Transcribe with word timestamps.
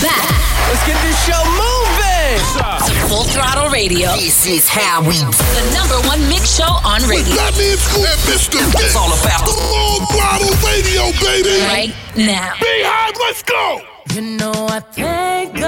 back. 0.00 0.24
Let's 0.68 0.84
get 0.86 0.96
this 1.04 1.18
show 1.24 1.40
moving. 1.56 2.40
To 2.88 2.94
Full 3.08 3.24
Throttle 3.24 3.70
Radio. 3.70 4.12
This 4.16 4.46
is 4.46 4.68
how 4.68 5.00
we 5.02 5.14
The 5.18 5.64
number 5.74 6.00
one 6.08 6.20
mix 6.28 6.56
show 6.56 6.72
on 6.84 7.02
radio. 7.08 7.34
That 7.36 7.54
means 7.56 7.80
Scoop 7.80 8.04
and 8.04 8.20
Mr. 8.26 8.60
It's 8.80 8.96
all 8.96 9.12
about 9.12 9.44
the 9.44 9.54
Full 9.54 10.00
Throttle 10.12 10.54
Radio, 10.64 11.12
baby. 11.20 11.60
Right 11.68 11.94
now. 12.16 12.54
Beehive, 12.60 13.16
let's 13.20 13.42
go. 13.42 13.80
You 14.14 14.22
know, 14.36 14.52
I 14.68 14.80
thank 14.80 15.59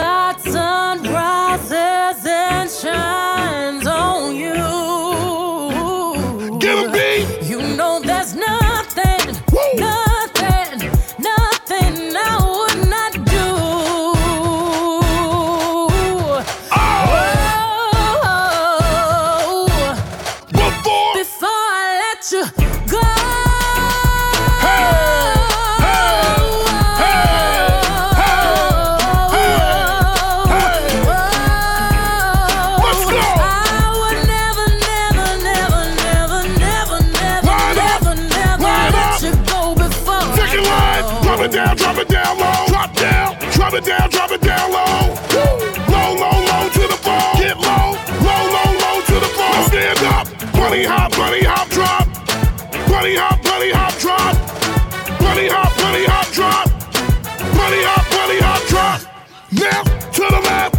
Now 59.63 59.83
to 59.83 60.25
the 60.35 60.41
left, 60.43 60.75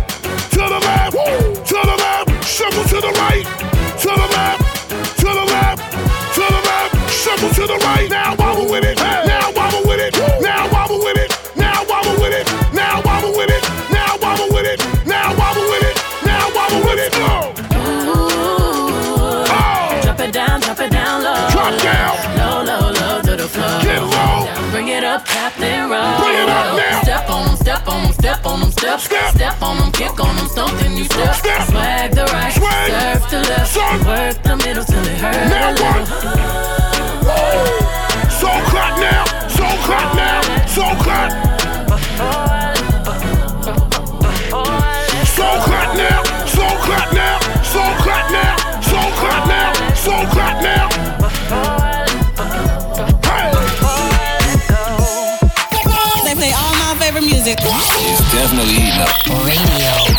to 0.52 0.58
the 0.60 0.80
left, 0.80 1.16
to 1.68 1.74
the 1.90 1.96
left. 2.04 2.46
Shuffle 2.46 2.84
to 2.84 3.00
the 3.02 3.12
right, 3.24 3.46
to 4.04 4.08
the 4.08 4.28
left, 4.36 4.62
to 5.20 5.30
the 5.40 5.46
left, 5.56 5.82
to 6.36 6.42
the 6.42 6.62
left. 6.68 7.12
Shuffle 7.12 7.50
to 7.50 7.68
the 7.68 7.78
right. 7.86 8.10
Now 8.10 8.36
wobble 8.36 8.70
with 8.70 8.84
it. 8.84 8.98
Now 8.98 9.52
wobble 9.56 9.88
with 9.88 10.00
it. 10.00 10.14
Now 10.42 10.70
wobble 10.72 11.00
with 11.00 11.18
it. 11.18 11.32
Now 11.56 11.86
wobble 11.88 12.20
with 12.20 12.34
it. 12.34 12.48
Now 12.74 13.02
wobble 13.06 13.32
with 13.38 13.50
it. 13.50 13.64
Now 13.90 14.18
wobble 14.22 14.50
with 14.54 14.66
it. 14.68 14.80
Now 15.08 15.34
wobble 15.38 15.64
with 15.72 15.84
it. 15.90 15.98
Now 16.26 16.52
wobble 16.54 16.82
with 16.84 17.00
it. 17.00 17.12
Go. 17.14 17.54
Oh, 19.48 20.00
Drop 20.04 20.20
it 20.20 20.32
down, 20.34 20.60
drop 20.62 20.80
it 20.80 20.92
down 20.92 21.24
low. 21.24 21.50
drop 21.52 21.82
down. 21.82 22.16
Low, 22.38 22.64
low, 22.64 22.92
low 22.92 23.22
to 23.22 23.36
the 23.38 23.48
floor. 23.48 23.82
Get 23.82 24.02
low. 24.04 24.48
Bring 24.72 24.90
it 24.90 25.04
up, 25.04 25.26
Captain 25.26 25.90
Roll. 25.90 26.20
Bring 26.20 26.36
it 26.44 26.50
up 26.50 26.76
now. 26.76 27.02
Step 27.04 27.30
on 27.30 27.53
on 27.94 28.04
them, 28.04 28.14
step 28.14 28.46
on 28.46 28.60
them, 28.60 28.72
step. 28.72 29.00
Step. 29.00 29.36
Step 29.36 29.62
on 29.62 29.78
them, 29.78 29.92
kick 29.92 30.20
on 30.20 30.36
them, 30.36 30.48
something 30.48 30.98
you 30.98 31.06
step. 31.06 31.36
Step. 31.36 31.68
Swag 31.70 32.12
the 32.12 32.26
right, 32.34 32.54
Swag. 32.54 32.92
serve 32.92 33.30
to 33.30 33.40
left. 33.50 33.74
Serve. 33.74 34.06
Work 34.06 34.44
the 34.44 34.58
middle 34.58 34.84
till 34.84 35.06
it 35.06 35.18
hurt. 35.18 35.50
Now 35.50 35.72
what? 35.82 36.00
little. 36.02 37.04
So 38.42 38.50
clap 38.70 39.00
now. 39.00 39.24
So 39.48 39.66
clap 39.86 40.16
now. 40.16 40.42
So 40.68 40.84
clap. 41.04 41.53
music 57.44 57.60
definitely 57.60 58.16
definitely 58.32 59.02
up 59.02 59.46
radio. 59.46 60.13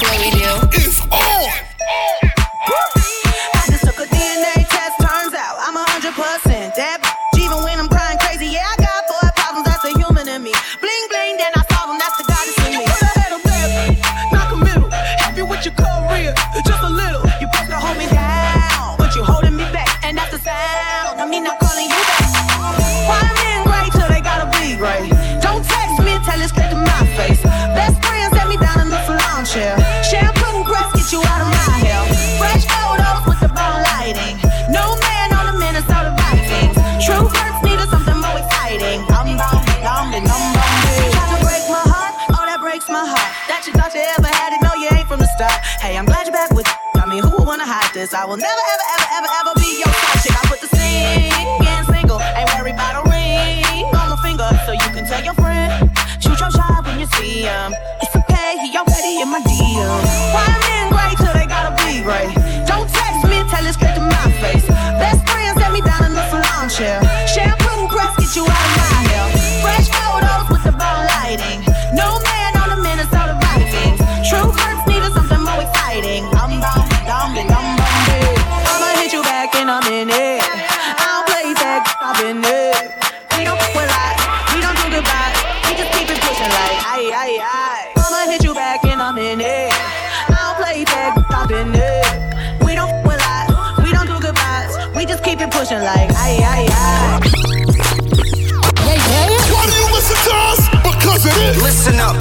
This? 47.94 48.12
I 48.12 48.24
will 48.24 48.36
never 48.36 48.52
ever 48.52 48.86
ever 48.94 49.08
ever 49.12 49.28
ever 49.40 49.52
be 49.56 49.78
your 49.78 49.92
side. 49.92 50.36
I 50.36 50.46
put 50.48 50.60
the 50.60 50.68
sing 50.76 51.32
in 51.64 51.84
single, 51.86 52.20
ain't 52.20 52.50
worried 52.54 52.74
about 52.74 53.06
a 53.06 53.10
ring 53.10 53.84
on 53.94 54.10
my 54.10 54.18
finger, 54.22 54.48
so 54.66 54.72
you 54.72 54.90
can 54.92 55.06
tell 55.06 55.24
your 55.24 55.34
friend. 55.34 55.90
Shoot 56.20 56.40
your 56.40 56.50
shot 56.50 56.84
when 56.84 57.00
you 57.00 57.06
see 57.06 57.42
him. 57.42 57.73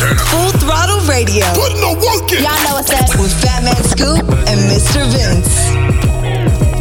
Listen 0.03 0.19
up. 0.19 0.27
Full 0.27 0.51
Throttle 0.59 0.99
Radio. 1.07 1.45
Putting 1.55 1.79
the 1.79 1.95
work 1.95 2.31
in. 2.31 2.43
Y'all 2.43 2.59
know 2.63 2.75
what's 2.75 2.91
up 2.91 3.07
with 3.19 3.31
Fat 3.41 3.63
Man 3.63 3.75
Scoop 3.87 4.23
and 4.51 4.59
Mr. 4.67 5.07
Vince. 5.07 5.71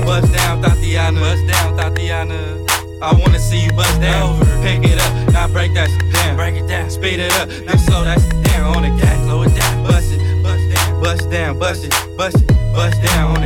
Bust 0.05 0.33
down, 0.33 0.63
Tatiana. 0.63 1.21
Bust 1.21 1.47
down, 1.47 1.77
Tatiana. 1.77 2.59
I 3.01 3.13
wanna 3.15 3.39
see 3.39 3.65
you 3.65 3.73
bust 3.73 4.01
down. 4.01 4.39
Pick 4.63 4.85
it 4.85 4.99
up, 4.99 5.33
now 5.33 5.49
break 5.49 5.75
that 5.75 5.91
shit 5.91 6.13
down. 6.13 6.37
Break 6.37 6.55
it 6.55 6.67
down, 6.69 6.89
speed 6.91 7.19
it 7.19 7.33
up, 7.35 7.49
now 7.67 7.77
slow 7.77 8.05
that 8.05 8.21
shit 8.21 8.43
down 8.45 8.77
on 8.77 8.83
the 8.83 8.91
gas. 9.01 9.25
Slow 9.25 9.43
it 9.43 9.55
down, 9.59 9.83
bust 9.85 10.13
it, 10.13 10.43
bust 10.43 10.69
down, 10.71 11.01
bust 11.01 11.31
down, 11.31 11.59
bust 11.59 11.85
it, 11.85 12.17
bust 12.17 12.37
it, 12.37 12.47
bust 12.75 13.03
down 13.03 13.37
on 13.37 13.42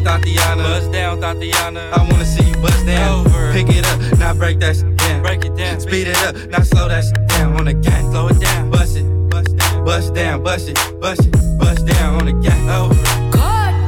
down, 0.00 0.04
Tatiana. 0.04 0.62
Bust 0.62 0.92
down, 0.92 1.20
Tatiana. 1.20 1.90
I 1.92 2.08
wanna 2.10 2.24
see 2.24 2.44
you 2.48 2.56
bust 2.56 2.86
down. 2.86 3.26
Over. 3.26 3.52
Pick 3.52 3.68
it 3.68 3.86
up, 3.86 4.18
now 4.18 4.34
break 4.34 4.58
that 4.60 4.76
shit 4.76 4.96
down. 4.96 5.22
Break 5.22 5.44
it 5.44 5.56
down, 5.56 5.80
speed 5.80 6.08
it 6.08 6.16
up, 6.24 6.36
now 6.50 6.62
slow 6.62 6.88
that 6.88 7.04
shit 7.04 7.26
down 7.28 7.56
on 7.58 7.64
the 7.66 7.74
gas. 7.74 8.02
Slow 8.10 8.28
it 8.28 8.40
down, 8.40 8.70
bust 8.70 8.96
it, 8.96 9.04
bust 9.28 9.56
down, 9.56 9.84
bust 9.84 10.14
down, 10.14 10.42
bust 10.42 10.68
it, 10.68 11.00
bust 11.00 11.26
it, 11.26 11.58
bust 11.58 11.86
down 11.86 12.20
on 12.20 12.26
the 12.26 12.32
gas. 12.32 12.60
Over. 12.68 12.94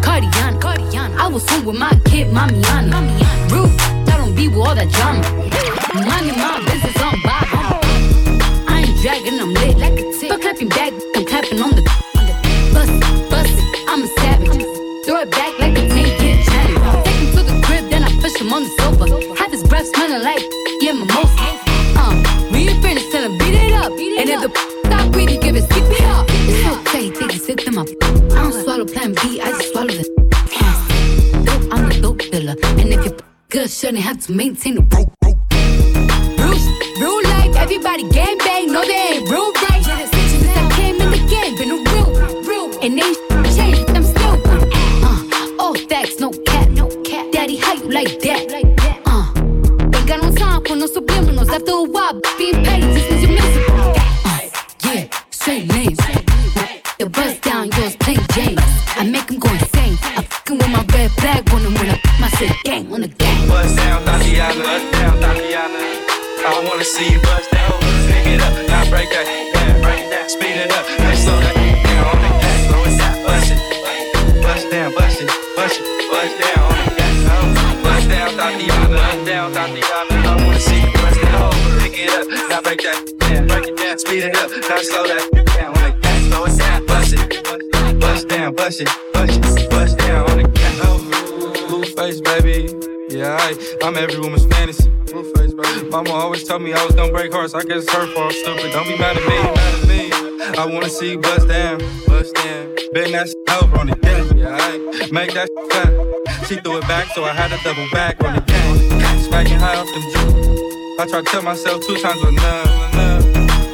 Cardiana, 0.04 0.60
Cardiana. 0.60 1.16
I 1.16 1.28
was 1.28 1.48
home 1.48 1.64
with 1.64 1.78
my 1.78 1.90
kid, 2.04 2.28
Mamiana. 2.28 2.92
Mamiana. 2.92 3.50
Rude, 3.50 3.80
I 4.12 4.18
don't 4.18 4.34
be 4.34 4.48
with 4.48 4.58
all 4.58 4.74
that 4.74 4.90
drama. 4.92 5.22
Minding 5.94 6.36
my 6.36 6.60
business 6.68 7.00
on 7.00 7.16
Bob. 7.22 7.80
I 8.68 8.84
ain't 8.84 9.00
dragging, 9.00 9.40
I'm 9.40 9.54
lit 9.54 9.78
like 9.78 9.98
a 9.98 10.12
tick. 10.12 10.28
But 10.28 10.42
clapping 10.42 10.68
back, 10.68 10.92
I'm 11.16 11.24
clapping 11.24 11.62
on 11.62 11.70
the 11.70 11.83
swallow 28.74 28.92
plan 28.92 29.14
B, 29.22 29.40
I 29.40 29.50
just 29.52 29.72
swallow 29.72 29.86
the. 29.86 30.04
Dope, 31.44 31.72
I'm 31.72 31.90
a 31.90 32.00
dope 32.00 32.18
dealer. 32.30 32.56
And 32.80 32.92
if 32.92 33.04
you're 33.04 33.16
good, 33.48 33.70
shouldn't 33.70 33.98
have 33.98 34.20
to 34.26 34.32
maintain 34.32 34.74
the 34.74 34.82
broke, 34.82 35.13
I'm 94.44 94.50
fantasy. 94.50 94.90
Mama 95.90 96.10
always 96.10 96.44
told 96.44 96.62
me 96.62 96.72
I 96.72 96.84
was 96.84 96.94
gonna 96.94 97.12
break 97.12 97.32
hearts. 97.32 97.54
I 97.54 97.62
guess 97.62 97.84
it's 97.84 97.92
her 97.92 98.06
fault, 98.14 98.32
stupid. 98.32 98.72
Don't 98.72 98.86
be 98.86 98.98
mad 98.98 99.16
at 99.16 99.22
me, 99.22 99.36
mad 99.38 99.74
at 99.74 99.88
me. 99.88 100.58
I 100.58 100.66
wanna 100.66 100.88
see 100.88 101.12
you 101.12 101.18
bust 101.18 101.48
down, 101.48 101.78
bust 102.06 102.34
down. 102.34 102.74
Bend 102.92 103.14
that 103.14 103.28
shit 103.28 103.62
over 103.62 103.78
on 103.78 103.86
the 103.88 103.96
game. 103.96 104.36
Yeah, 104.36 105.10
make 105.10 105.32
that 105.34 105.48
shit 105.48 105.72
fat. 105.72 106.46
She 106.46 106.56
threw 106.56 106.78
it 106.78 106.88
back, 106.88 107.06
so 107.14 107.24
I 107.24 107.32
had 107.32 107.48
to 107.50 107.58
double 107.64 107.88
back 107.90 108.22
on 108.24 108.34
the 108.34 108.40
game. 108.42 109.20
Smacking 109.20 109.58
high 109.58 109.76
off 109.76 109.86
them 109.86 110.02
juice. 110.02 111.00
I 111.00 111.06
tried 111.08 111.24
to 111.24 111.30
tell 111.30 111.42
myself 111.42 111.86
two 111.86 111.96
times 111.96 112.20
with 112.22 112.34
none. 112.34 112.68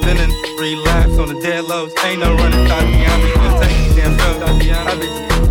Then 0.02 0.16
in 0.18 0.30
relapse 0.60 1.18
on 1.18 1.34
the 1.34 1.40
dead 1.42 1.64
lows. 1.64 1.92
Ain't 2.04 2.20
no 2.20 2.34
running, 2.34 2.66
Tatiana. 2.66 3.60
Take 3.60 3.76
me 3.76 3.96
damn 3.96 4.16
fell, 4.18 4.38
Tatiana. 4.40 4.90
I 4.90 4.94
be, 4.94 5.06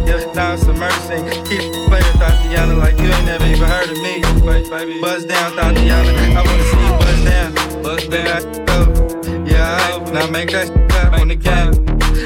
yeah, 0.10 0.34
now 0.34 0.56
mercy. 0.74 1.22
Keep 1.46 1.62
playing, 1.88 2.18
Tatiana, 2.18 2.74
like 2.76 2.98
you 3.00 3.06
ain't 3.06 3.26
never 3.26 3.46
even 3.46 3.70
heard 3.70 3.90
of 3.90 3.98
me. 4.02 4.22
Buzz 5.02 5.26
down, 5.26 5.56
Tatiana. 5.56 6.12
I 6.34 6.42
wanna 6.42 6.64
see 6.70 6.84
you 6.86 6.94
buzz 7.02 7.20
down, 7.24 7.50
buzz 7.84 8.08
down. 8.08 9.46
Yeah, 9.46 10.12
now 10.12 10.28
make 10.32 10.52
that 10.52 10.68
shit 10.68 10.94
up 10.94 11.14
on 11.14 11.28
the 11.28 11.36
game. 11.36 11.74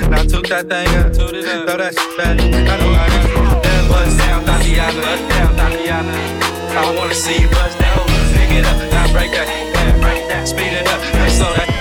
Now 0.09 0.23
took 0.23 0.47
that 0.47 0.69
thing 0.69 0.87
up, 0.97 1.13
throw 1.15 1.31
that 1.31 1.93
shit 1.93 2.17
back. 2.17 2.39
I 2.39 2.77
know 2.79 2.91
I. 2.93 3.09
Then 3.63 3.87
buzz 3.89 4.17
down, 4.17 4.45
Tatiana. 4.45 5.01
Buzz 5.01 5.21
down, 5.29 5.55
Tatiana. 5.55 6.15
I 6.79 6.95
wanna 6.97 7.13
see 7.13 7.41
you 7.41 7.49
buzz 7.49 7.75
down. 7.75 8.07
Pick 8.33 8.51
it 8.51 8.65
up, 8.65 8.77
now 8.91 9.11
break 9.11 9.31
that 9.31 9.47
break 10.01 10.27
that, 10.29 10.47
speed 10.47 10.73
it 10.73 10.87
up, 10.87 11.01
now 11.13 11.27
slow 11.29 11.53
that 11.53 11.72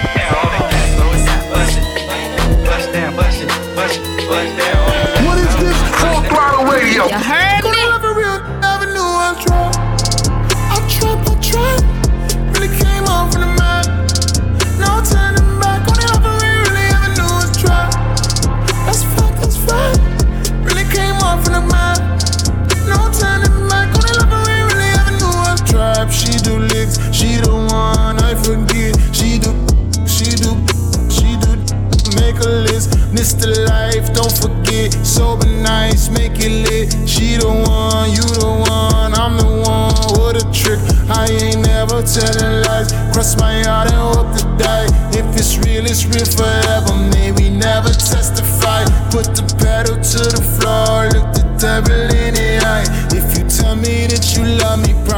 the 33.35 33.67
life, 33.69 34.13
don't 34.13 34.33
forget. 34.33 34.93
Sober 35.05 35.47
nights, 35.47 36.11
make 36.11 36.39
it 36.39 36.53
lit. 36.67 37.09
She 37.09 37.37
the 37.37 37.49
one, 37.49 38.11
you 38.11 38.27
the 38.41 38.51
one, 38.69 39.15
I'm 39.15 39.37
the 39.37 39.47
one. 39.47 39.95
What 40.19 40.37
a 40.37 40.45
trick, 40.53 40.81
I 41.09 41.29
ain't 41.31 41.63
never 41.67 42.03
telling 42.03 42.63
lies. 42.67 42.93
Cross 43.13 43.39
my 43.41 43.63
heart 43.63 43.93
and 43.93 44.01
hope 44.01 44.31
to 44.39 44.45
die. 44.59 44.89
If 45.13 45.27
it's 45.37 45.59
real, 45.59 45.85
it's 45.87 46.05
real 46.07 46.27
forever. 46.27 46.95
May 47.15 47.33
we 47.33 47.51
never 47.51 47.91
testify. 47.91 48.85
Put 49.11 49.35
the 49.37 49.45
pedal 49.61 49.97
to 49.97 50.21
the 50.37 50.43
floor, 50.57 51.09
look 51.15 51.29
the 51.35 51.45
devil 51.61 52.01
in 52.11 52.35
the 52.35 52.42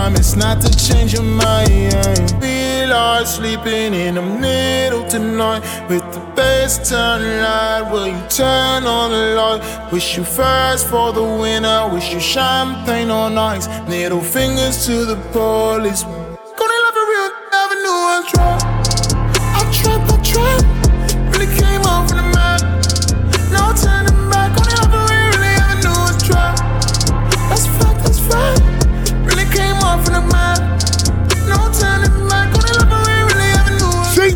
promise 0.05 0.37
not 0.37 0.61
to 0.61 0.71
change 0.77 1.15
your 1.15 1.23
mind. 1.23 2.31
Feel 2.39 2.89
like 2.91 3.27
sleeping 3.27 3.95
in 3.95 4.17
the 4.17 4.23
middle 4.23 5.03
tonight 5.09 5.63
with 5.89 6.05
the 6.13 6.21
bass 6.37 6.91
turned 6.91 7.25
loud. 7.25 7.91
Will 7.91 8.09
you 8.09 8.23
turn 8.29 8.85
on 8.85 9.13
the 9.13 9.35
light? 9.35 9.63
Wish 9.91 10.19
you 10.19 10.25
fast 10.25 10.87
for 10.89 11.11
the 11.15 11.23
winner. 11.23 11.89
Wish 11.91 12.13
you 12.13 12.21
champagne 12.21 13.11
on 13.11 13.39
ice. 13.39 13.67
Middle 13.89 14.21
fingers 14.21 14.85
to 14.85 15.07
the 15.07 15.17
police. 15.33 16.05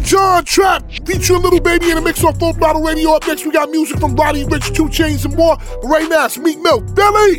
John 0.09 0.43
Trap 0.43 0.91
featuring 1.05 1.43
Little 1.43 1.61
Baby 1.61 1.91
in 1.91 1.99
a 1.99 2.01
mix 2.01 2.25
off 2.25 2.39
Full 2.39 2.55
Throttle 2.55 2.81
Radio. 2.81 3.11
Up 3.11 3.27
next, 3.27 3.45
we 3.45 3.53
got 3.53 3.69
music 3.69 4.01
from 4.01 4.17
Roddy 4.17 4.43
Ricch, 4.45 4.75
2 4.75 4.85
Chainz, 4.85 5.27
and 5.27 5.37
more. 5.37 5.59
But 5.83 5.87
right 5.87 6.09
now, 6.09 6.25
it's 6.25 6.39
Meek 6.39 6.59
Mill. 6.61 6.81
Billy! 6.81 7.39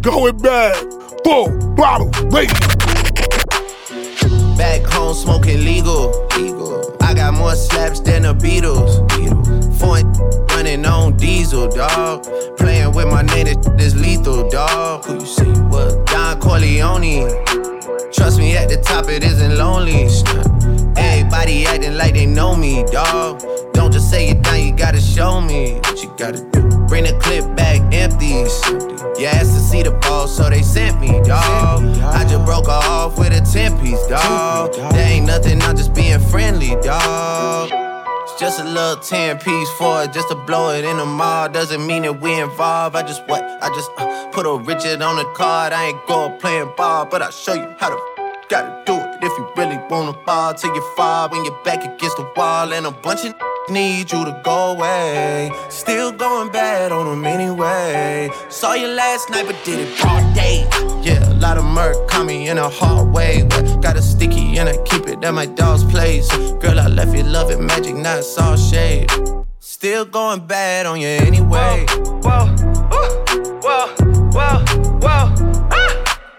Going 0.00 0.36
bad. 0.38 0.74
Full 1.22 1.46
Throttle 1.76 2.10
Radio. 2.30 2.56
Back 4.56 4.82
home 4.82 5.14
smoking 5.14 5.64
legal. 5.64 6.10
legal. 6.36 6.96
I 7.02 7.14
got 7.14 7.34
more 7.34 7.54
slaps 7.54 8.00
than 8.00 8.22
the 8.22 8.34
Beatles. 8.34 9.06
Beatles. 9.10 10.50
Running 10.50 10.84
on 10.84 11.16
diesel, 11.16 11.68
dog. 11.68 12.24
Playing 12.56 12.90
with 12.96 13.06
my 13.06 13.22
name, 13.22 13.46
this 13.76 13.94
is 13.94 13.96
lethal, 13.96 14.50
dog. 14.50 15.04
Who 15.04 15.20
you 15.20 15.54
you 15.54 15.62
was? 15.68 15.94
Don 16.10 16.40
Corleone. 16.40 17.71
Trust 18.12 18.38
me, 18.38 18.56
at 18.56 18.68
the 18.68 18.76
top 18.76 19.08
it 19.08 19.24
isn't 19.24 19.56
lonely. 19.56 20.04
Everybody 20.96 21.64
acting 21.66 21.96
like 21.96 22.12
they 22.12 22.26
know 22.26 22.54
me, 22.54 22.84
dog. 22.92 23.42
Don't 23.72 23.90
just 23.90 24.10
say 24.10 24.28
it 24.28 24.42
down, 24.42 24.62
you 24.62 24.72
gotta 24.72 25.00
show 25.00 25.40
me 25.40 25.74
what 25.84 26.02
you 26.02 26.12
gotta 26.18 26.44
do. 26.50 26.60
Bring 26.88 27.04
the 27.04 27.18
clip 27.20 27.56
back 27.56 27.80
empties. 27.94 28.52
You 29.18 29.26
asked 29.26 29.54
to 29.54 29.60
see 29.60 29.82
the 29.82 29.92
ball, 30.02 30.28
so 30.28 30.50
they 30.50 30.60
sent 30.60 31.00
me, 31.00 31.08
dog. 31.24 31.84
I 32.02 32.24
just 32.28 32.44
broke 32.44 32.66
her 32.66 32.72
off 32.72 33.18
with 33.18 33.32
a 33.32 33.40
10 33.40 33.80
piece, 33.80 34.06
dog. 34.08 34.74
There 34.74 35.08
ain't 35.08 35.26
nothing, 35.26 35.62
I'm 35.62 35.74
just 35.74 35.94
being 35.94 36.20
friendly. 36.20 36.72
It's 36.72 38.38
just 38.38 38.60
a 38.60 38.64
little 38.64 38.96
10 38.96 39.38
piece 39.38 39.70
for 39.78 40.02
it, 40.02 40.12
just 40.12 40.28
to 40.28 40.34
blow 40.34 40.70
it 40.70 40.84
in 40.84 40.98
the 40.98 41.06
mall. 41.06 41.48
Doesn't 41.48 41.86
mean 41.86 42.02
that 42.02 42.20
we 42.20 42.38
involved. 42.38 42.94
I 42.94 43.02
just 43.02 43.26
what? 43.26 43.42
I 43.42 43.68
just 43.74 43.90
uh, 43.96 44.11
put 44.32 44.46
a 44.46 44.56
Richard 44.56 45.02
on 45.02 45.16
the 45.16 45.24
card. 45.34 45.72
I 45.72 45.88
ain't 45.88 46.06
going 46.06 46.38
playing 46.40 46.72
ball, 46.76 47.04
but 47.04 47.20
I'll 47.22 47.30
show 47.30 47.52
you 47.52 47.74
how 47.78 47.90
to 47.90 47.96
f- 47.96 48.48
gotta 48.48 48.82
do 48.86 48.94
it. 48.94 49.18
If 49.22 49.32
you 49.38 49.52
really 49.56 49.78
wanna 49.90 50.14
ball 50.24 50.54
till 50.54 50.74
you 50.74 50.82
fall 50.96 51.28
when 51.28 51.44
you're 51.44 51.62
back 51.64 51.84
against 51.84 52.16
the 52.16 52.26
wall, 52.36 52.72
and 52.72 52.86
a 52.86 52.90
bunch 52.90 53.24
of 53.26 53.34
need 53.70 54.10
you 54.10 54.24
to 54.24 54.40
go 54.42 54.72
away. 54.72 55.52
Still 55.68 56.12
going 56.12 56.50
bad 56.50 56.92
on 56.92 57.06
them 57.06 57.24
anyway. 57.26 58.30
Saw 58.48 58.72
you 58.72 58.88
last 58.88 59.30
night, 59.30 59.46
but 59.46 59.56
did 59.64 59.80
it 59.80 60.04
all 60.04 60.34
day. 60.34 60.66
Yeah, 61.02 61.30
a 61.30 61.34
lot 61.34 61.58
of 61.58 61.64
murk 61.64 62.08
caught 62.08 62.26
me 62.26 62.48
in 62.48 62.58
a 62.58 62.68
hard 62.68 63.12
way. 63.12 63.42
But 63.48 63.80
got 63.82 63.96
a 63.96 64.02
sticky 64.02 64.58
and 64.58 64.68
I 64.68 64.76
keep 64.84 65.06
it 65.06 65.22
at 65.22 65.34
my 65.34 65.46
dog's 65.46 65.84
place. 65.84 66.28
Girl, 66.62 66.80
I 66.80 66.86
left 66.86 67.14
you 67.14 67.22
love 67.22 67.50
it 67.50 67.60
magic, 67.60 67.96
not 67.96 68.24
all 68.38 68.56
shade. 68.56 69.10
Still 69.58 70.04
going 70.04 70.46
bad 70.46 70.86
on 70.86 71.00
you 71.00 71.08
anyway. 71.08 71.86
Whoa, 71.88 72.46
whoa, 72.46 72.51
whoa, 74.32 74.64
whoa. 75.00 75.34
Ah! 75.70 75.92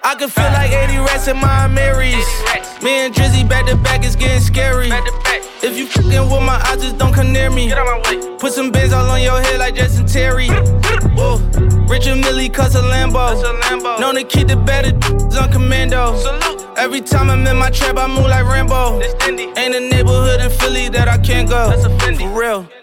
I 0.05 0.15
can 0.15 0.29
feel 0.29 0.43
like 0.45 0.71
80 0.71 0.97
rats 0.97 1.27
in 1.27 1.37
my 1.37 1.67
Marys. 1.67 2.27
Me 2.83 3.05
and 3.05 3.13
Drizzy 3.13 3.47
back 3.47 3.65
to 3.67 3.77
back 3.77 4.03
is 4.03 4.15
getting 4.15 4.41
scary. 4.41 4.89
If 5.63 5.77
you 5.77 5.87
fucking 5.87 6.29
with 6.29 6.43
my 6.43 6.61
eyes, 6.67 6.81
just 6.81 6.97
don't 6.97 7.13
come 7.13 7.31
near 7.31 7.49
me. 7.49 7.69
Get 7.69 7.77
out 7.77 7.85
my 7.85 8.09
way. 8.09 8.37
Put 8.37 8.51
some 8.51 8.69
bins 8.69 8.91
all 8.91 9.09
on 9.09 9.21
your 9.21 9.39
head 9.41 9.59
like 9.59 9.75
Jason 9.75 10.05
Terry. 10.05 10.49
Whoa. 11.15 11.37
Richard 11.87 12.17
Mille 12.17 12.49
cuss 12.49 12.75
a 12.75 12.81
Lambo. 12.81 13.41
Lambo. 13.61 13.99
Known 13.99 14.15
to 14.15 14.23
keep 14.23 14.49
the 14.49 14.57
better 14.57 14.91
on 15.39 15.51
commando. 15.51 16.17
Salute. 16.17 16.67
Every 16.77 16.99
time 16.99 17.29
I'm 17.29 17.47
in 17.47 17.55
my 17.55 17.69
trap, 17.69 17.97
I 17.97 18.07
move 18.07 18.27
like 18.27 18.45
Rambo. 18.45 18.99
Ain't 19.21 19.75
a 19.75 19.79
neighborhood 19.79 20.41
in 20.41 20.49
Philly 20.49 20.89
that 20.89 21.07
I 21.07 21.17
can't 21.17 21.47
go. 21.47 21.69
That's 21.69 21.85
a 21.85 21.89
Fendi. 21.89 22.29
For 22.29 22.39
real. 22.39 22.82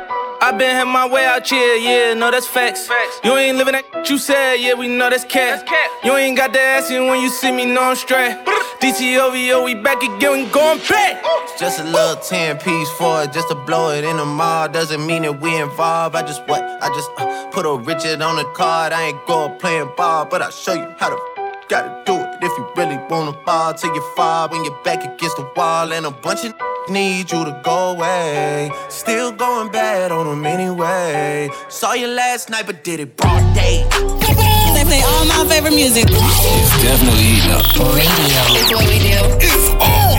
I 0.43 0.51
been 0.51 0.75
had 0.75 0.85
my 0.85 1.07
way 1.07 1.23
out 1.23 1.47
here, 1.47 1.75
yeah, 1.75 2.15
no, 2.15 2.31
that's 2.31 2.47
facts. 2.47 2.87
facts. 2.87 3.19
You 3.23 3.37
ain't 3.37 3.59
living 3.59 3.73
that 3.73 4.09
you 4.09 4.17
said, 4.17 4.55
yeah, 4.55 4.73
we 4.73 4.87
know 4.87 5.07
that's 5.07 5.23
cat. 5.23 5.67
cat. 5.67 5.91
You 6.03 6.15
ain't 6.15 6.35
got 6.35 6.51
the 6.51 6.59
ass 6.59 6.89
in 6.89 7.05
when 7.05 7.21
you 7.21 7.29
see 7.29 7.51
me, 7.51 7.67
no, 7.67 7.83
I'm 7.83 7.95
straight. 7.95 8.43
DTOVO, 8.81 9.63
we 9.63 9.75
back 9.75 10.01
again, 10.01 10.31
we 10.31 10.45
going 10.49 10.79
back. 10.89 11.23
Just 11.59 11.79
a 11.79 11.83
little 11.83 12.15
10 12.15 12.57
piece 12.57 12.89
for 12.93 13.21
it, 13.21 13.31
just 13.31 13.49
to 13.49 13.55
blow 13.55 13.91
it 13.91 14.03
in 14.03 14.17
the 14.17 14.25
mall. 14.25 14.67
Doesn't 14.67 15.05
mean 15.05 15.21
that 15.21 15.39
we 15.39 15.55
involved. 15.61 16.15
I 16.15 16.23
just 16.23 16.41
what? 16.47 16.63
I 16.63 16.87
just 16.87 17.11
uh, 17.19 17.51
put 17.51 17.67
a 17.67 17.77
Richard 17.77 18.23
on 18.23 18.37
the 18.37 18.45
card. 18.55 18.93
I 18.93 19.09
ain't 19.09 19.25
going 19.27 19.59
playing 19.59 19.91
ball, 19.95 20.25
but 20.25 20.41
I'll 20.41 20.49
show 20.49 20.73
you 20.73 20.91
how 20.97 21.09
to 21.09 21.31
gotta 21.69 22.03
do 22.05 22.15
it 22.15 22.43
if 22.43 22.51
you 22.57 22.67
really 22.75 22.97
wanna 23.09 23.31
fall 23.45 23.73
till 23.73 23.93
you 23.95 24.01
fall 24.15 24.49
when 24.49 24.65
you're 24.65 24.83
back 24.83 25.05
against 25.05 25.37
the 25.37 25.49
wall 25.55 25.93
and 25.93 26.05
a 26.05 26.11
bunch 26.11 26.43
of 26.43 26.53
need 26.89 27.31
you 27.31 27.45
to 27.45 27.61
go 27.63 27.91
away. 27.91 28.71
Still 28.89 29.31
going 29.31 29.71
bad 29.71 30.11
on 30.11 30.27
them 30.27 30.45
anyway. 30.45 31.49
Saw 31.69 31.93
you 31.93 32.07
last 32.07 32.49
night, 32.49 32.65
but 32.65 32.83
did 32.83 32.99
it 32.99 33.15
broad 33.17 33.53
day. 33.53 33.85
They 34.73 34.83
play 34.83 35.01
all 35.01 35.25
my 35.25 35.45
favorite 35.47 35.75
music. 35.75 36.05
It's 36.07 36.81
definitely 36.81 37.23
eating 37.23 37.51
up. 37.51 37.65
Radio. 37.77 38.41
It's 38.57 38.71
what 38.71 38.87
we 38.87 38.99
do. 38.99 39.19
It's 39.45 39.69
on. 39.81 40.10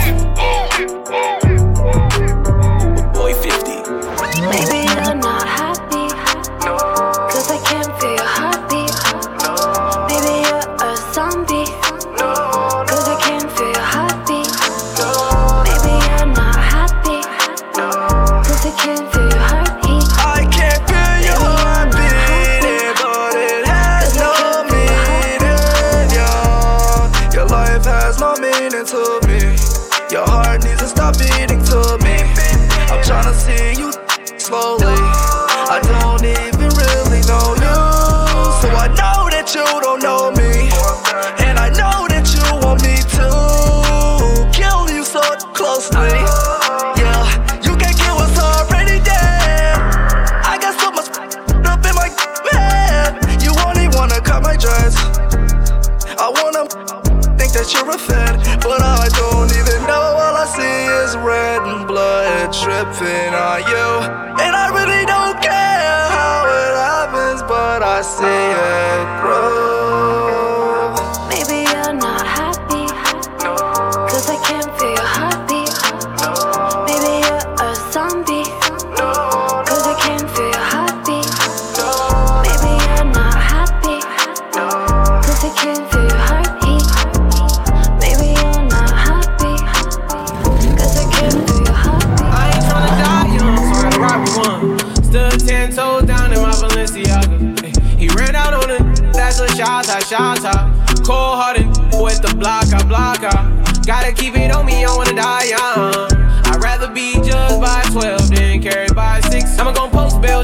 On 63.53 63.61
you. 63.69 63.85
And 64.43 64.55
I 64.55 64.67
really 64.79 65.05
don't 65.05 65.37
care 65.41 66.09
how 66.17 66.41
it 66.61 66.73
happens, 66.89 67.41
but 67.43 67.83
I 67.83 68.01
see 68.01 68.25
it 68.25 69.21
grow. 69.21 69.72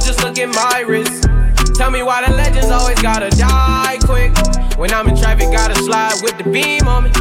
Just 0.09 0.23
look 0.23 0.39
at 0.39 0.49
my 0.49 0.79
wrist. 0.87 1.25
Tell 1.75 1.91
me 1.91 2.01
why 2.01 2.25
the 2.25 2.33
legends 2.33 2.71
always 2.71 2.99
gotta 2.99 3.29
die 3.37 3.99
quick. 4.01 4.33
When 4.75 4.91
I'm 4.91 5.07
in 5.07 5.15
traffic, 5.15 5.51
gotta 5.51 5.75
slide 5.83 6.17
with 6.23 6.35
the 6.39 6.49
beam 6.49 6.87
on 6.87 7.03
me. 7.03 7.11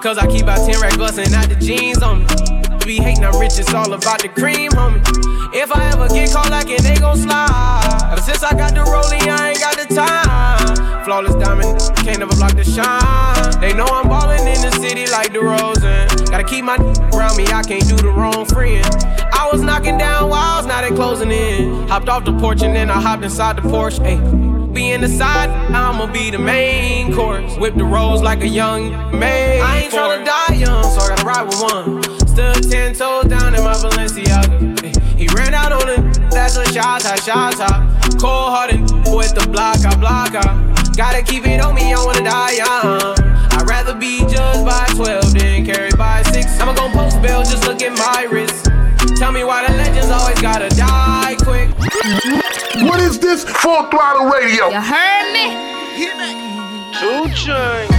Cause 0.00 0.16
I 0.16 0.28
keep 0.28 0.42
about 0.42 0.64
10 0.64 0.80
rack 0.80 0.96
bustin' 0.96 1.34
out 1.34 1.48
the 1.48 1.56
jeans 1.56 2.02
on 2.02 2.20
me. 2.20 2.26
Be 2.86 3.02
hating, 3.02 3.24
I'm 3.24 3.36
rich, 3.40 3.58
it's 3.58 3.74
all 3.74 3.92
about 3.92 4.22
the 4.22 4.28
cream, 4.28 4.70
homie. 4.78 5.02
If 5.52 5.72
I 5.72 5.90
ever 5.90 6.06
get 6.08 6.30
caught 6.30 6.50
like 6.50 6.70
it, 6.70 6.82
they 6.82 6.94
gon' 6.94 7.16
slide. 7.16 8.12
Ever 8.12 8.20
since 8.20 8.44
I 8.44 8.54
got 8.54 8.74
the 8.74 8.84
rolling, 8.86 9.28
I 9.28 9.50
ain't 9.50 9.58
got 9.58 9.74
the 9.76 9.92
time. 9.92 11.02
Flawless 11.04 11.34
diamond, 11.34 11.80
can't 12.06 12.20
never 12.20 12.36
block 12.36 12.54
the 12.54 12.62
shine. 12.62 13.60
They 13.60 13.74
know 13.74 13.86
I'm 13.86 14.08
ballin' 14.08 14.46
in 14.46 14.60
the 14.62 14.70
city 14.78 15.10
like 15.10 15.32
the 15.32 15.40
DeRozan. 15.40 16.15
Gotta 16.36 16.48
keep 16.50 16.66
my 16.66 16.76
around 17.14 17.38
me, 17.38 17.46
I 17.46 17.62
can't 17.62 17.88
do 17.88 17.96
the 17.96 18.10
wrong 18.10 18.44
friend. 18.44 18.84
I 19.32 19.48
was 19.50 19.62
knocking 19.62 19.96
down 19.96 20.28
walls, 20.28 20.66
now 20.66 20.82
they 20.82 20.94
closing 20.94 21.30
in. 21.30 21.88
Hopped 21.88 22.10
off 22.10 22.26
the 22.26 22.38
porch 22.38 22.60
and 22.60 22.76
then 22.76 22.90
I 22.90 23.00
hopped 23.00 23.24
inside 23.24 23.56
the 23.56 23.62
Porsche. 23.62 24.00
Ayy, 24.00 24.74
be 24.74 24.90
in 24.90 25.00
the 25.00 25.08
side, 25.08 25.48
I'ma 25.48 26.12
be 26.12 26.30
the 26.30 26.38
main 26.38 27.14
course. 27.14 27.56
Whip 27.56 27.74
the 27.74 27.86
rolls 27.86 28.20
like 28.20 28.42
a 28.42 28.48
young 28.48 28.90
maid. 29.18 29.62
I 29.62 29.78
ain't 29.78 29.90
tryna 29.94 30.26
die 30.26 30.56
young, 30.56 30.82
so 30.82 31.00
I 31.00 31.08
gotta 31.08 31.24
ride 31.24 31.46
with 31.46 31.62
one. 31.62 32.02
Stood 32.28 32.70
ten 32.70 32.94
toes 32.94 33.24
down 33.24 33.54
in 33.54 33.64
my 33.64 33.72
Balenciaga. 33.72 34.94
He 35.16 35.28
ran 35.28 35.54
out 35.54 35.72
on 35.72 35.88
it, 35.88 36.30
that's 36.30 36.58
a 36.58 36.70
shot, 36.70 37.06
I 37.06 37.16
shot, 37.16 37.54
Cold 38.20 38.50
hearted 38.52 38.82
with 39.06 39.34
the 39.34 39.48
block, 39.50 39.78
I 39.86 39.96
block, 39.96 40.34
I. 40.34 40.92
Gotta 40.98 41.22
keep 41.22 41.46
it 41.46 41.62
on 41.62 41.74
me, 41.74 41.94
I 41.94 42.04
wanna 42.04 42.24
die 42.24 42.52
young. 42.52 43.35
I'd 43.76 43.84
rather 43.84 44.00
be 44.00 44.20
judged 44.20 44.64
by 44.64 44.86
12 44.94 45.34
than 45.34 45.66
carried 45.66 45.98
by 45.98 46.22
6. 46.22 46.46
I'ma 46.60 46.72
gon' 46.72 46.92
post 46.92 47.20
bail, 47.20 47.42
just 47.42 47.66
look 47.66 47.82
at 47.82 47.92
my 47.92 48.22
wrist. 48.24 48.70
Tell 49.18 49.32
me 49.32 49.44
why 49.44 49.66
the 49.66 49.76
legends 49.76 50.08
always 50.08 50.40
gotta 50.40 50.70
die 50.70 51.36
quick. 51.40 51.68
What 52.88 53.00
is 53.00 53.18
this? 53.18 53.44
Full 53.44 53.84
throttle 53.90 54.30
radio. 54.30 54.68
You 54.70 54.80
heard 54.80 55.30
me? 55.34 55.52
2 57.28 57.34
Chainz. 57.36 57.95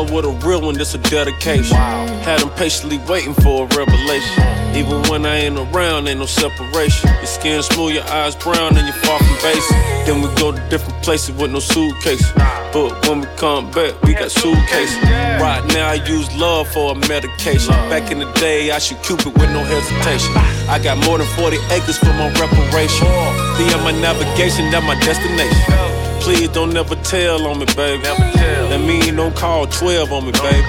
Fell 0.00 0.06
in 0.08 0.14
love 0.14 0.24
with 0.24 0.44
a 0.44 0.46
real 0.46 0.62
one, 0.62 0.74
this 0.74 0.94
a 0.94 0.98
dedication. 0.98 1.76
Had 1.76 2.40
them 2.40 2.50
patiently 2.50 2.98
waiting 3.08 3.34
for 3.34 3.64
a 3.64 3.76
revelation. 3.76 4.44
Even 4.74 5.02
when 5.10 5.26
I 5.26 5.36
ain't 5.36 5.58
around, 5.58 6.08
ain't 6.08 6.20
no 6.20 6.26
separation. 6.26 7.10
Your 7.10 7.26
skin 7.26 7.62
smooth, 7.62 7.94
your 7.94 8.04
eyes 8.04 8.36
brown, 8.36 8.76
and 8.76 8.86
you're 8.86 9.02
far 9.04 9.18
from 9.18 9.36
basic. 9.42 9.76
Then 10.06 10.22
we 10.22 10.28
go 10.36 10.52
to 10.52 10.68
different 10.68 11.02
places 11.02 11.34
with 11.36 11.50
no 11.50 11.58
suitcase. 11.58 12.24
But 12.72 13.06
when 13.08 13.20
we 13.20 13.26
come 13.36 13.70
back, 13.72 14.00
we 14.02 14.14
got 14.14 14.30
suitcases. 14.30 14.96
Right 15.40 15.64
now, 15.74 15.90
I 15.90 15.94
use 15.94 16.34
love 16.36 16.68
for 16.68 16.92
a 16.92 16.94
medication. 16.94 17.74
Back 17.90 18.10
in 18.10 18.20
the 18.20 18.32
day, 18.34 18.70
I 18.70 18.78
should 18.78 19.02
Cupid 19.02 19.36
with 19.38 19.50
no 19.50 19.64
hesitation. 19.64 20.32
I 20.68 20.78
got 20.82 20.98
more 21.04 21.18
than 21.18 21.26
40 21.36 21.56
acres 21.72 21.98
for 21.98 22.12
my 22.16 22.30
reparation. 22.40 23.06
Be 23.58 23.64
on 23.74 23.82
my 23.84 23.92
navigation, 23.92 24.70
that's 24.70 24.86
my 24.86 24.98
destination. 25.00 25.89
Please 26.20 26.48
don't 26.50 26.72
never 26.72 26.94
tell 26.96 27.46
on 27.46 27.58
me, 27.58 27.66
baby. 27.76 28.02
That 28.02 28.80
mean 28.80 29.16
don't 29.16 29.34
call 29.34 29.66
12 29.66 30.12
on 30.12 30.26
me, 30.26 30.32
baby. 30.32 30.64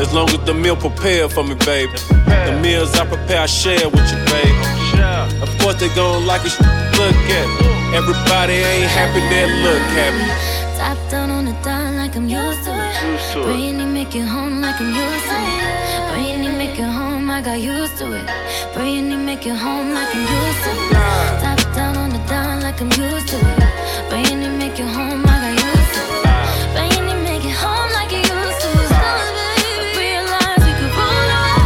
As 0.00 0.12
long 0.12 0.28
as 0.30 0.40
the 0.44 0.54
meal 0.54 0.76
prepared 0.76 1.30
for 1.32 1.44
me, 1.44 1.54
baby. 1.54 1.92
The 2.26 2.58
meals 2.62 2.94
I 2.94 3.06
prepare, 3.06 3.42
I 3.42 3.46
share 3.46 3.88
with 3.88 4.10
you, 4.10 4.18
baby. 4.32 4.56
Of 5.42 5.50
course 5.58 5.78
they 5.80 5.88
gon' 5.94 6.26
like 6.26 6.42
it, 6.44 6.58
look 6.98 7.14
at 7.14 7.46
it. 7.46 7.94
Everybody 7.94 8.54
ain't 8.54 8.90
happy, 8.90 9.20
they 9.30 9.46
look 9.64 9.82
happy. 9.98 10.24
Top 10.78 10.98
down 11.10 11.30
on 11.30 11.44
the 11.44 11.52
dime 11.62 11.96
like 11.96 12.16
I'm 12.16 12.28
used 12.28 12.64
to 12.64 12.72
it. 12.72 13.44
Bring 13.44 13.80
it, 13.80 13.86
make 13.86 14.14
it 14.14 14.26
home 14.26 14.59
I 17.40 17.42
got 17.42 17.58
used 17.58 17.96
to 17.96 18.04
it. 18.12 18.28
Bring 18.74 19.10
it, 19.10 19.16
make 19.16 19.46
it 19.46 19.56
home 19.56 19.94
like 19.94 20.14
I'm 20.14 20.20
used 20.20 20.62
to 20.64 20.72
it. 20.76 20.92
Top 21.40 21.56
down 21.74 21.96
on 21.96 22.10
the 22.10 22.18
dime 22.28 22.60
like 22.60 22.82
I'm 22.82 22.92
used 22.92 23.28
to 23.28 23.36
it. 23.40 23.64
Bring 24.10 24.26
it, 24.44 24.52
make 24.60 24.78
it 24.78 24.84
home, 24.84 25.24
I 25.24 25.40
got 25.40 25.56
used 25.56 25.92
to 25.96 26.02
it. 26.20 26.28
Bring 26.76 26.92
it, 27.00 27.16
make 27.24 27.40
it 27.40 27.56
home 27.56 27.88
like 27.96 28.12
you 28.12 28.20
used 28.20 28.60
to. 28.60 28.68
I 28.76 29.96
realized 29.96 30.68
we 30.68 30.72
could 30.84 30.92
roll 30.92 31.32
around. 31.32 31.56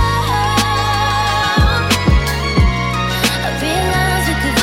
I 3.43 3.51
realized 3.59 4.31
we 4.31 4.35
could 4.47 4.55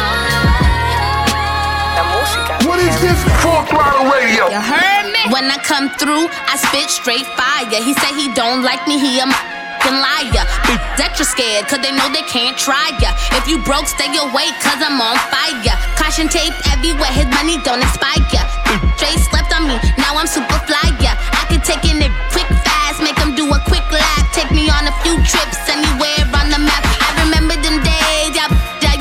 roll 2.56 2.72
What 2.72 2.80
is 2.80 2.96
this? 3.04 3.20
Full 3.44 3.68
throttle 3.68 4.08
radio. 4.16 4.48
You 4.48 4.64
heard 4.64 5.12
me? 5.12 5.28
When 5.28 5.52
I 5.52 5.60
come 5.60 5.92
through, 6.00 6.32
I 6.48 6.56
spit 6.56 6.88
straight 6.88 7.28
fire. 7.36 7.68
He 7.84 7.92
said 8.00 8.16
he 8.16 8.32
don't 8.32 8.64
like 8.64 8.88
me, 8.88 8.96
he 8.98 9.20
a 9.20 9.28
f***ing 9.92 10.00
liar. 10.00 10.46
Bitch, 10.68 11.04
extra 11.04 11.26
scared, 11.26 11.68
cause 11.68 11.80
they 11.84 11.92
know 11.92 12.08
they 12.10 12.24
can't 12.24 12.58
try 12.58 12.96
ya. 13.04 13.12
If 13.36 13.48
you 13.48 13.60
broke, 13.64 13.88
stay 13.88 14.08
away, 14.16 14.48
cause 14.64 14.80
I'm 14.80 15.00
on 15.02 15.18
fire. 15.28 15.76
Caution 16.00 16.28
tape 16.32 16.56
everywhere, 16.72 17.12
his 17.12 17.28
money 17.36 17.60
don't 17.64 17.84
expire. 17.84 18.24
Straight 18.96 19.20
slept 19.20 19.52
on 19.52 19.68
me, 19.68 19.76
now 19.98 20.16
I'm 20.16 20.28
super 20.28 20.60
fly, 20.64 20.88
yeah. 21.04 21.18
I 21.36 21.44
can 21.52 21.60
take 21.62 21.84
in 21.90 22.00
it 22.00 22.14
quick, 22.32 22.48
fast, 22.64 23.04
make 23.04 23.18
him 23.20 23.36
do 23.36 23.50
a 23.52 23.60
quick 23.68 23.84
lap. 23.92 24.24
Take 24.32 24.52
me 24.52 24.70
on 24.70 24.88
a 24.88 24.94
few 25.04 25.18
trips, 25.28 25.60
anywhere 25.68 26.24
on 26.38 26.48
the 26.54 26.62
map. 26.62 26.84
I 26.86 27.28
remember 27.28 27.58
them 27.60 27.84
days, 27.84 28.32
y'all, 28.38 28.52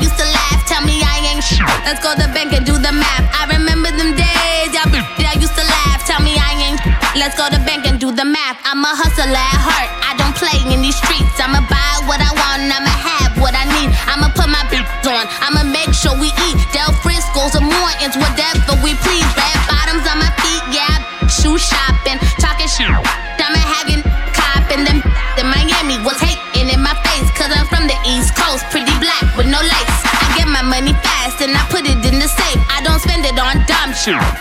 used 0.01 0.17
to 0.17 0.25
laugh, 0.25 0.65
tell 0.67 0.83
me 0.83 0.99
I 0.99 1.31
ain't 1.31 1.43
shit. 1.43 1.63
Let's 1.85 2.01
go 2.03 2.11
to 2.13 2.19
the 2.19 2.27
bank 2.33 2.51
and 2.53 2.65
do 2.65 2.73
the 2.73 2.91
math. 2.91 3.25
I 3.31 3.45
remember 3.55 3.93
them 3.93 4.17
days, 4.17 4.73
y'all, 4.73 4.89
y'all 5.21 5.37
used 5.39 5.55
to 5.55 5.63
laugh, 5.63 6.03
tell 6.09 6.19
me 6.25 6.33
I 6.35 6.57
ain't. 6.57 6.81
Let's 7.15 7.37
go 7.37 7.45
to 7.47 7.59
bank 7.63 7.85
and 7.85 7.99
do 7.99 8.11
the 8.11 8.25
math. 8.25 8.57
I'm 8.65 8.81
a 8.81 8.91
hustler 8.97 9.29
at 9.29 9.59
heart, 9.61 9.89
in 10.71 10.81
these 10.81 10.95
streets. 10.95 11.35
I'ma 11.37 11.61
buy 11.67 11.93
what 12.07 12.23
I 12.23 12.31
want, 12.31 12.71
I'ma 12.71 12.89
have 12.89 13.35
what 13.37 13.53
I 13.53 13.67
need. 13.67 13.91
I'ma 14.07 14.31
put 14.31 14.47
my 14.47 14.63
bitch 14.71 14.87
on, 15.05 15.27
I'ma 15.43 15.67
make 15.67 15.91
sure 15.91 16.15
we 16.17 16.31
eat. 16.47 16.57
Del 16.71 16.95
Frisco's 17.03 17.53
or 17.53 17.63
Morton's, 17.63 18.15
whatever 18.15 18.79
we 18.79 18.95
please. 19.03 19.27
Red 19.35 19.59
bottoms 19.67 20.07
on 20.07 20.17
my 20.17 20.31
feet, 20.41 20.63
yeah, 20.71 20.95
shoe 21.27 21.59
shopping, 21.59 22.17
talking 22.39 22.71
shit. 22.71 22.87
I'ma 22.87 23.59
have 23.59 23.87
you 23.91 23.99
copping 24.31 24.87
them 24.87 25.03
in 25.37 25.45
Miami 25.51 25.99
was 26.05 26.19
hating 26.19 26.69
in 26.69 26.81
my 26.81 26.95
face, 27.03 27.29
cause 27.35 27.51
I'm 27.51 27.67
from 27.67 27.87
the 27.87 27.97
East 28.07 28.35
Coast, 28.35 28.63
pretty 28.71 28.93
black 29.03 29.25
with 29.35 29.47
no 29.47 29.59
lace. 29.59 29.99
I 30.07 30.33
get 30.37 30.47
my 30.47 30.61
money 30.61 30.93
fast 31.03 31.41
and 31.41 31.51
I 31.51 31.63
put 31.69 31.83
it 31.83 31.99
in 32.05 32.19
the 32.19 32.27
safe. 32.27 32.61
I 32.69 32.81
don't 32.83 32.99
spend 32.99 33.25
it 33.25 33.37
on 33.37 33.59
dumb 33.67 33.91
shit. 33.93 34.40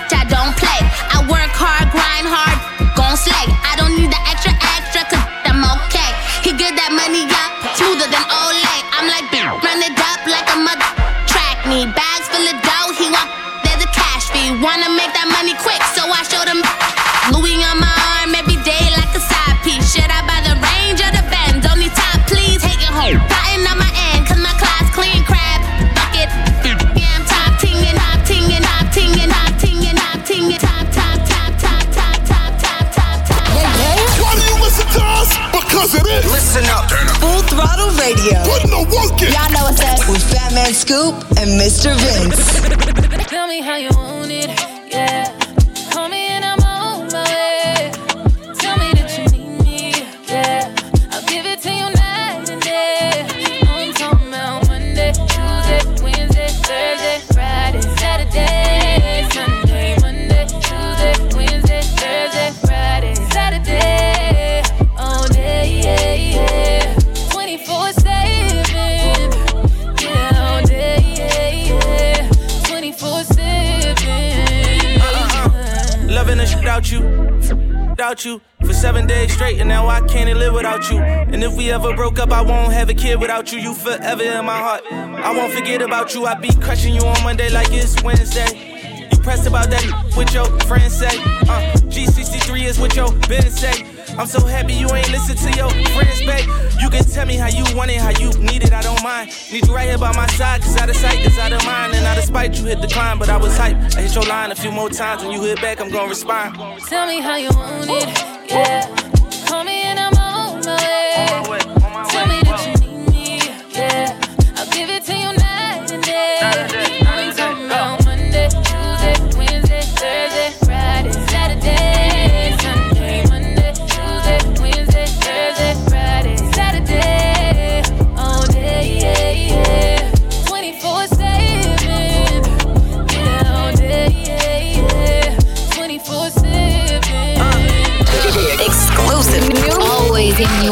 Scoop 40.73 41.15
and 41.37 41.59
Mr. 41.59 41.97
Vince. 41.97 42.60
You 78.19 78.41
for 78.67 78.73
seven 78.73 79.07
days 79.07 79.33
straight, 79.33 79.61
and 79.61 79.69
now 79.69 79.87
I 79.87 80.01
can't 80.01 80.37
live 80.37 80.53
without 80.53 80.91
you. 80.91 80.99
And 80.99 81.45
if 81.45 81.55
we 81.57 81.71
ever 81.71 81.95
broke 81.95 82.19
up, 82.19 82.33
I 82.33 82.43
won't 82.43 82.73
have 82.73 82.89
a 82.91 82.95
kid 82.95 83.21
without 83.21 83.53
you. 83.53 83.61
You 83.61 83.73
forever 83.73 84.23
in 84.23 84.45
my 84.45 84.59
heart. 84.59 84.83
I 84.91 85.33
won't 85.33 85.53
forget 85.53 85.81
about 85.81 86.13
you. 86.13 86.27
I 86.27 86.35
be 86.35 86.53
crushing 86.55 86.95
you 86.95 87.03
on 87.03 87.23
Monday 87.23 87.49
like 87.51 87.69
it's 87.71 88.03
Wednesday. 88.03 89.09
You 89.13 89.19
pressed 89.19 89.47
about 89.47 89.71
that 89.71 89.85
what 90.17 90.35
your 90.35 90.47
friends 90.67 90.97
say. 90.99 91.07
Uh, 91.07 91.73
G63 91.87 92.65
is 92.65 92.79
what 92.81 92.97
your 92.97 93.13
business 93.29 93.61
say. 93.61 93.87
I'm 94.19 94.27
so 94.27 94.45
happy 94.45 94.75
you 94.75 94.93
ain't 94.93 95.11
listen 95.11 95.37
to 95.37 95.57
your 95.57 95.71
friends, 95.71 96.21
babe. 96.21 96.49
You 96.81 96.91
can 96.91 97.05
tell 97.05 97.27
me 97.27 97.37
how 97.37 97.49
you 97.49 97.65
want 97.77 97.91
it, 97.91 98.01
how 98.01 98.11
you 98.11 98.31
need 98.41 98.65
it, 98.65 98.73
I 98.73 98.83
don't 98.83 99.03
mind. 99.03 99.31
Need 99.53 99.67
you 99.67 99.75
right 99.75 99.89
here 99.89 99.99
by 99.99 100.13
my 100.17 100.27
side, 100.27 100.63
cause 100.63 100.77
out 100.77 100.91
of 100.91 100.97
sight 100.97 101.25
is 101.25 101.39
out 101.39 101.53
of 101.53 101.65
mind. 101.65 101.95
Spite, 102.31 102.57
you 102.61 102.67
hit 102.67 102.81
decline, 102.81 103.19
but 103.19 103.29
I 103.29 103.37
was 103.37 103.57
hype. 103.57 103.77
I 103.97 104.03
hit 104.03 104.15
your 104.15 104.23
line 104.23 104.53
a 104.53 104.55
few 104.55 104.71
more 104.71 104.89
times. 104.89 105.25
When 105.25 105.33
you 105.33 105.43
hit 105.43 105.61
back, 105.61 105.81
I'm 105.81 105.91
gonna 105.91 106.09
respond. 106.09 106.55
Tell 106.87 107.09
me 107.09 107.19
how 107.21 107.35
you 107.35 107.49
want 107.49 107.91
it, 107.91 108.09
yeah. 108.49 109.10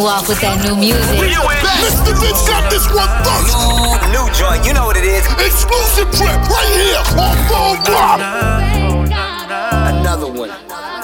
Off 0.08 0.26
with 0.26 0.40
that 0.40 0.64
new 0.64 0.74
music. 0.74 1.20
Mr. 1.84 2.16
Vince 2.16 2.40
got 2.48 2.64
this 2.72 2.88
one 2.88 3.12
first. 3.28 3.52
New, 3.60 3.92
new 4.16 4.24
joint, 4.32 4.64
you 4.64 4.72
know 4.72 4.86
what 4.86 4.96
it 4.96 5.04
is. 5.04 5.20
Exclusive 5.36 6.08
trip 6.16 6.40
right 6.48 6.72
here 6.72 7.04
on 7.20 7.36
Full 7.44 7.76
Throttle. 7.84 8.24
Another 9.92 10.32
one. 10.32 10.50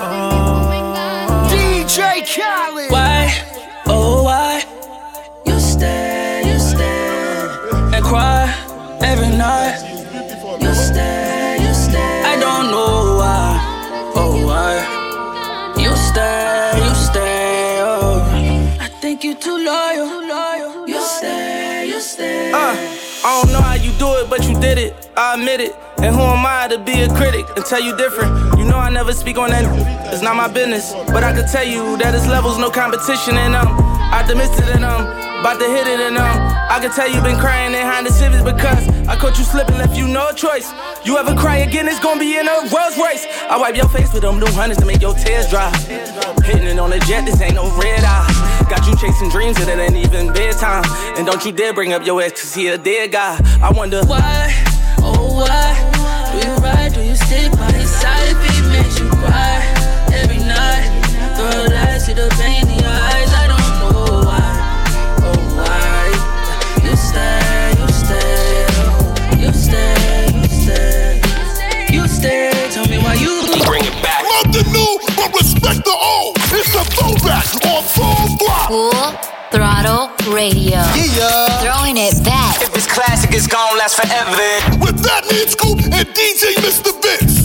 Oh. 0.00 1.48
DJ 1.52 2.24
Khaled. 2.24 2.73
Too 19.36 19.56
loyal, 19.56 20.88
you 20.88 21.00
stay, 21.00 21.86
you 21.88 22.00
stay. 22.00 22.52
Uh, 22.52 22.74
I 23.24 23.42
don't 23.42 23.52
know 23.52 23.60
how 23.60 23.74
you 23.74 23.92
do 23.98 24.08
it, 24.20 24.28
but 24.28 24.46
you 24.48 24.58
did 24.60 24.78
it. 24.78 25.10
I 25.16 25.34
admit 25.34 25.60
it. 25.60 25.74
And 25.98 26.14
who 26.14 26.20
am 26.20 26.44
I 26.44 26.68
to 26.68 26.78
be 26.78 27.02
a 27.02 27.08
critic 27.14 27.46
and 27.56 27.64
tell 27.64 27.80
you 27.80 27.96
different? 27.96 28.58
You 28.58 28.64
know 28.64 28.76
I 28.76 28.90
never 28.90 29.12
speak 29.12 29.38
on 29.38 29.50
that. 29.50 29.64
It's 30.12 30.22
not 30.22 30.36
my 30.36 30.48
business. 30.48 30.92
But 31.08 31.24
I 31.24 31.32
can 31.32 31.48
tell 31.48 31.66
you 31.66 31.96
that 31.98 32.14
it's 32.14 32.26
levels, 32.26 32.58
no 32.58 32.70
competition, 32.70 33.36
and 33.36 33.54
um, 33.54 33.68
optimistic 34.12 34.66
and 34.74 34.84
um, 34.84 35.06
about 35.40 35.60
to 35.60 35.68
hit 35.68 35.86
it 35.86 36.00
and 36.00 36.16
um, 36.16 36.36
I 36.72 36.80
can 36.80 36.90
tell 36.90 37.06
you 37.06 37.20
been 37.20 37.38
crying 37.38 37.72
behind 37.72 38.06
the 38.06 38.10
civics 38.10 38.42
because 38.42 38.88
I 39.06 39.14
caught 39.14 39.36
you 39.36 39.44
slipping, 39.44 39.76
left 39.76 39.94
you 39.94 40.08
no 40.08 40.32
choice. 40.32 40.72
You 41.04 41.18
ever 41.18 41.34
cry 41.34 41.58
again, 41.58 41.86
it's 41.86 42.00
gonna 42.00 42.18
be 42.18 42.36
in 42.38 42.48
a 42.48 42.56
Rolls 42.72 42.96
Royce. 42.96 43.26
I 43.50 43.58
wipe 43.58 43.76
your 43.76 43.88
face 43.90 44.12
with 44.12 44.22
them 44.22 44.40
new 44.40 44.46
hundreds 44.52 44.80
to 44.80 44.86
make 44.86 45.02
your 45.02 45.12
tears 45.14 45.50
dry. 45.50 45.70
Hitting 46.44 46.64
it 46.64 46.78
on 46.78 46.92
a 46.92 46.98
jet, 47.00 47.26
this 47.26 47.40
ain't 47.42 47.56
no 47.56 47.68
red 47.78 48.02
eye. 48.04 48.33
Got 48.68 48.86
you 48.86 48.96
chasing 48.96 49.28
dreams 49.28 49.58
and 49.60 49.68
it 49.68 49.78
ain't 49.78 49.96
even 49.96 50.32
bedtime. 50.32 50.84
And 51.16 51.26
don't 51.26 51.44
you 51.44 51.52
dare 51.52 51.72
bring 51.72 51.92
up 51.92 52.04
your 52.04 52.20
ex, 52.22 52.42
cause 52.42 52.54
he 52.54 52.68
a 52.68 52.78
dead 52.78 53.12
guy. 53.12 53.38
I 53.62 53.70
wonder 53.70 54.02
why, 54.06 54.52
oh 54.98 55.36
why, 55.36 55.76
do 56.32 56.48
you 56.48 56.54
ride, 56.56 56.94
do 56.94 57.02
you 57.02 57.14
stick 57.14 57.52
by 57.52 57.70
his 57.72 57.90
side 57.90 58.28
if 58.28 58.40
he 58.50 58.62
makes 58.72 58.98
you 58.98 59.08
cry 59.10 59.60
every 60.12 60.38
night? 60.38 60.90
Throw 61.36 61.74
lights 61.74 62.06
to 62.06 62.14
the 62.14 62.28
pain 62.40 62.63
Radio. 80.34 80.82
Yeah. 81.14 81.46
Throwing 81.62 81.96
it 81.96 82.24
back. 82.24 82.60
If 82.60 82.72
this 82.72 82.92
classic, 82.92 83.30
it's 83.32 83.46
gonna 83.46 83.78
last 83.78 83.94
forever. 83.94 84.34
With 84.80 84.98
that 85.04 85.22
mean 85.30 85.46
Scoop 85.46 85.78
and 85.78 86.08
DJ 86.08 86.54
Mr. 86.58 86.90
Vince. 87.00 87.44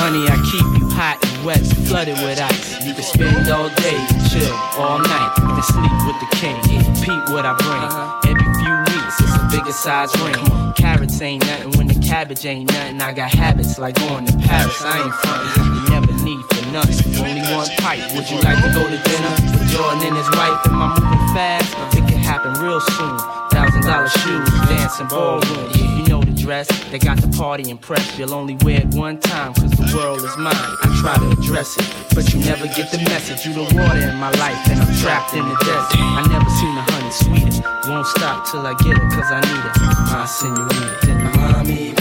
Honey, 0.00 0.28
I 0.28 0.36
keep 0.50 0.80
you 0.80 0.88
hot 0.90 1.18
and 1.22 1.44
wet, 1.44 1.60
flooded 1.86 2.14
with 2.22 2.40
ice. 2.40 2.84
You 2.86 2.94
can 2.94 3.02
spend 3.02 3.48
all 3.48 3.68
day, 3.68 3.98
chill 4.30 4.54
all 4.78 4.98
night, 4.98 5.39
sleep 5.62 5.92
with 6.06 6.18
the 6.20 6.30
king. 6.36 6.56
Repeat 6.78 7.32
what 7.32 7.44
I 7.46 7.54
bring. 7.54 7.82
Uh-huh. 7.84 8.28
Every 8.30 8.48
few 8.60 8.74
weeks, 8.90 9.16
it's 9.20 9.36
a 9.36 9.48
bigger 9.50 9.72
size 9.72 10.12
ring. 10.22 10.72
Carrots 10.74 11.20
ain't 11.20 11.44
nothing 11.46 11.72
when 11.78 11.86
the 11.86 11.98
cabbage 12.06 12.44
ain't 12.46 12.70
nothing. 12.72 13.00
I 13.00 13.12
got 13.12 13.30
habits 13.30 13.78
like 13.78 13.96
going 13.96 14.26
to 14.26 14.36
Paris. 14.38 14.80
I 14.82 15.04
ain't 15.04 15.14
frontin'. 15.14 15.74
You 15.74 15.82
never 15.90 16.12
need 16.24 16.42
for 16.50 16.62
nothing. 16.72 17.14
Only 17.20 17.42
one 17.52 17.68
pipe. 17.78 18.00
Would 18.14 18.30
you 18.30 18.38
like 18.40 18.62
to 18.64 18.70
go 18.72 18.84
to 18.88 18.98
dinner 18.98 19.34
with 19.52 19.68
Jordan 19.70 20.00
and 20.08 20.16
his 20.16 20.30
wife? 20.32 20.58
Am 20.66 20.80
I 20.82 20.88
moving 20.98 21.34
fast? 21.34 21.68
It 21.96 22.04
could 22.08 22.22
happen 22.22 22.54
real 22.62 22.80
soon. 22.80 23.18
Thousand 23.50 23.82
dollar 23.82 24.08
shoes, 24.08 24.48
dancing 24.68 25.08
ballroom. 25.08 25.99
Dress. 26.40 26.68
They 26.90 26.98
got 26.98 27.20
the 27.20 27.28
party 27.36 27.70
impressed. 27.70 28.18
You'll 28.18 28.34
only 28.34 28.56
wear 28.64 28.80
it 28.80 28.94
one 28.94 29.20
time, 29.20 29.52
cause 29.54 29.70
the 29.72 29.92
world 29.96 30.24
is 30.24 30.36
mine. 30.36 30.54
I 30.54 30.88
try 31.00 31.14
to 31.16 31.28
address 31.38 31.76
it, 31.76 31.86
but 32.14 32.32
you 32.32 32.40
never 32.40 32.66
get 32.66 32.90
the 32.90 32.98
message. 32.98 33.46
You 33.46 33.52
the 33.52 33.62
water 33.76 34.00
in 34.00 34.16
my 34.16 34.30
life, 34.32 34.58
and 34.70 34.80
I'm 34.80 34.92
trapped 34.98 35.34
in 35.34 35.46
the 35.46 35.56
desert. 35.60 36.00
I 36.00 36.26
never 36.28 36.50
seen 36.58 36.74
a 36.76 36.84
honey 36.90 37.12
sweeter. 37.12 37.90
Won't 37.90 38.06
stop 38.06 38.46
till 38.50 38.66
I 38.66 38.74
get 38.74 38.96
it, 38.96 39.08
cause 39.12 39.30
I 39.30 39.40
need 39.40 39.64
it. 39.68 39.76
My 40.10 40.24
senorita. 40.26 41.12
Mami, 41.36 41.94
ven 41.94 41.99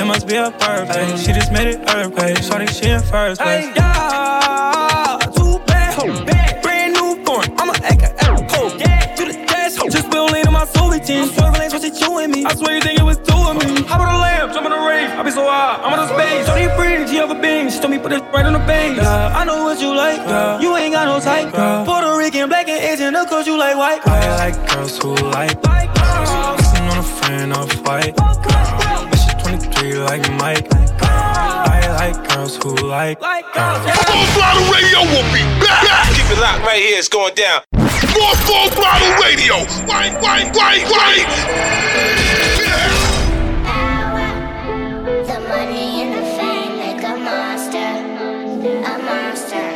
It 0.00 0.04
must 0.06 0.26
be 0.26 0.36
a 0.36 0.50
perfect. 0.50 1.18
She 1.20 1.32
just 1.32 1.52
made 1.52 1.68
it 1.68 1.78
earthquake. 1.90 2.38
Shorty, 2.38 2.66
she 2.66 2.88
in 2.90 3.00
first 3.02 3.40
place. 3.40 3.66
Yeah, 3.76 5.18
too 5.36 5.58
bad, 5.66 5.94
ho. 5.94 6.06
Brand 6.62 6.92
new 6.94 7.24
form, 7.24 7.44
I'm 7.58 7.70
a 7.70 7.72
AKL, 7.74 8.50
ho, 8.50 8.76
yeah. 8.78 9.14
You 9.18 9.32
the 9.32 9.46
dash. 9.46 9.74
Just 9.92 10.10
build 10.10 10.32
lean 10.32 10.46
on 10.46 10.52
my 10.52 10.64
soul 10.66 10.88
with 10.90 11.06
team. 11.06 11.26
Swerve 11.28 11.56
lanes, 11.58 11.72
what's 11.72 11.84
it 11.84 12.00
you 12.00 12.18
and 12.18 12.32
me? 12.32 12.44
I 12.44 12.54
swear 12.54 12.76
you 12.76 12.82
think 12.82 12.98
it 13.00 13.04
was 13.04 13.18
two 13.18 13.34
of 13.36 13.56
me. 13.56 13.82
Hop 13.84 14.00
on 14.00 14.12
the 14.12 14.18
lamp, 14.20 14.52
jump 14.52 14.66
in 14.66 14.72
the 14.72 14.78
rave. 14.78 15.10
I 15.10 15.22
be 15.22 15.30
so 15.30 15.44
high, 15.46 15.80
I'm 15.82 15.92
on 15.92 16.00
the 16.06 16.08
space. 16.14 16.46
Shorty 16.46 16.68
free, 16.76 17.06
she 17.08 17.18
ever 17.18 17.34
been. 17.34 17.70
She 17.70 17.78
told 17.78 17.90
me 17.90 17.98
put 17.98 18.12
it 18.12 18.22
right 18.32 18.44
on 18.46 18.52
the 18.54 18.58
base. 18.60 18.96
Yeah, 18.96 19.38
I 19.40 19.44
know 19.44 19.64
what 19.64 19.80
you 19.80 19.94
like, 19.94 20.18
Yeah, 20.18 20.60
You 20.60 20.76
ain't 20.76 20.92
got 20.94 21.06
no 21.06 21.20
type, 21.20 21.52
Yeah, 21.54 21.84
Puerto 21.84 22.16
Rican, 22.16 22.48
black 22.48 22.68
and 22.68 22.80
Asian, 22.82 23.14
of 23.14 23.28
course 23.28 23.46
you 23.46 23.56
like 23.58 23.76
white. 23.76 24.02
Girl. 24.02 24.14
I 24.14 24.36
like 24.50 24.56
girls 24.70 24.98
who 24.98 25.14
like, 25.30 25.62
like 25.64 25.90
girls. 25.94 26.60
Kissing 26.60 26.86
on 26.88 26.98
a 26.98 27.02
friend 27.02 27.52
of 27.52 27.70
white. 27.86 28.14
Girl. 29.54 29.70
23 29.70 29.94
like 29.98 30.32
Mike. 30.32 30.66
I 31.00 31.86
like 31.94 32.28
girls 32.28 32.56
who 32.56 32.74
like 32.74 33.20
girls. 33.20 33.78
Full 34.02 34.26
Throttle 34.34 34.66
Radio 34.72 34.98
will 35.14 35.30
be 35.32 35.44
back. 35.62 36.08
Keep 36.10 36.26
it 36.32 36.40
locked 36.40 36.64
right 36.64 36.82
here. 36.82 36.98
It's 36.98 37.08
going 37.08 37.34
down. 37.34 37.62
More 37.72 38.34
Full 38.46 38.70
Throttle 38.70 39.14
Radio. 39.22 39.62
Right, 39.86 40.12
right, 40.20 40.50
right, 40.56 40.82
right. 40.90 41.26
The 45.24 45.40
money 45.48 46.02
and 46.02 46.14
the 46.14 46.24
fame 46.34 46.78
make 46.78 47.04
a 47.04 47.16
monster, 47.16 47.94
a 48.66 48.98
monster. 49.06 49.70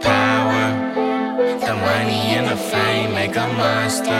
Power, 0.00 0.66
the 1.58 1.74
money 1.74 2.36
and 2.38 2.46
the 2.46 2.56
fame 2.56 3.14
make 3.14 3.34
a 3.34 3.48
monster, 3.48 4.10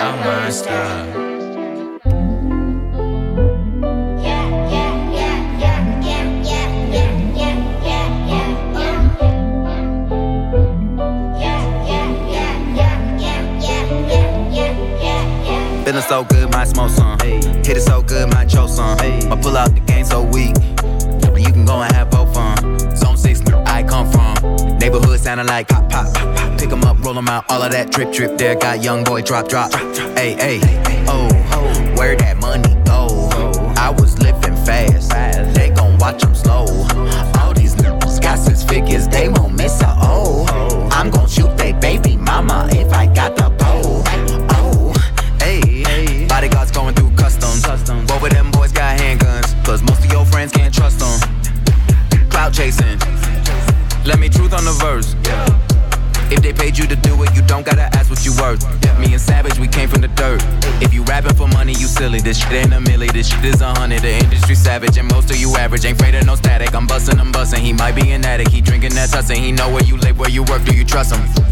a 0.00 0.16
monster. 0.24 1.31
So 16.12 16.24
good, 16.24 16.50
might 16.50 16.68
smoke 16.68 16.90
some. 16.90 17.18
Hit 17.20 17.78
it 17.78 17.80
so 17.80 18.02
good, 18.02 18.28
might 18.34 18.46
choke 18.46 18.68
some. 18.68 18.98
I 19.00 19.38
pull 19.40 19.56
out 19.56 19.72
the 19.72 19.80
game 19.80 20.04
so 20.04 20.22
weak. 20.22 20.54
You 21.40 21.50
can 21.50 21.64
go 21.64 21.80
and 21.80 21.90
have 21.94 22.10
both 22.10 22.34
fun. 22.34 22.54
Zone 22.94 23.16
6, 23.16 23.40
I 23.64 23.82
come 23.82 24.06
from. 24.12 24.34
Neighborhood 24.76 25.18
sounding 25.20 25.46
like 25.46 25.68
pop, 25.68 25.88
pop, 25.88 26.12
pop, 26.12 26.36
pop. 26.36 26.58
Pick 26.58 26.70
'em 26.70 26.84
up, 26.84 27.02
roll 27.02 27.16
'em 27.16 27.28
out. 27.28 27.44
All 27.48 27.62
of 27.62 27.72
that 27.72 27.90
drip, 27.92 28.12
drip 28.12 28.36
there. 28.36 28.54
Got 28.54 28.82
young 28.82 29.04
boy 29.04 29.22
drop, 29.22 29.48
drop. 29.48 29.72
Hey, 30.18 30.34
hey, 30.34 30.60
oh, 31.08 31.32
where 31.96 32.14
that 32.14 32.36
money 32.36 32.74
go? 32.84 33.30
I 33.78 33.88
was 33.88 34.18
living 34.18 34.56
fast. 34.66 35.08
They 35.54 35.70
an 68.84 68.92
addict. 68.92 68.92
He 68.92 68.92
drinking 68.92 68.96
that 68.96 69.08
tussin'. 69.10 69.36
He 69.36 69.52
know 69.52 69.70
where 69.72 69.84
you 69.84 69.96
live, 69.96 70.18
where 70.18 70.30
you 70.30 70.42
work. 70.44 70.64
Do 70.64 70.74
you 70.74 70.84
trust 70.84 71.14
him? 71.14 71.51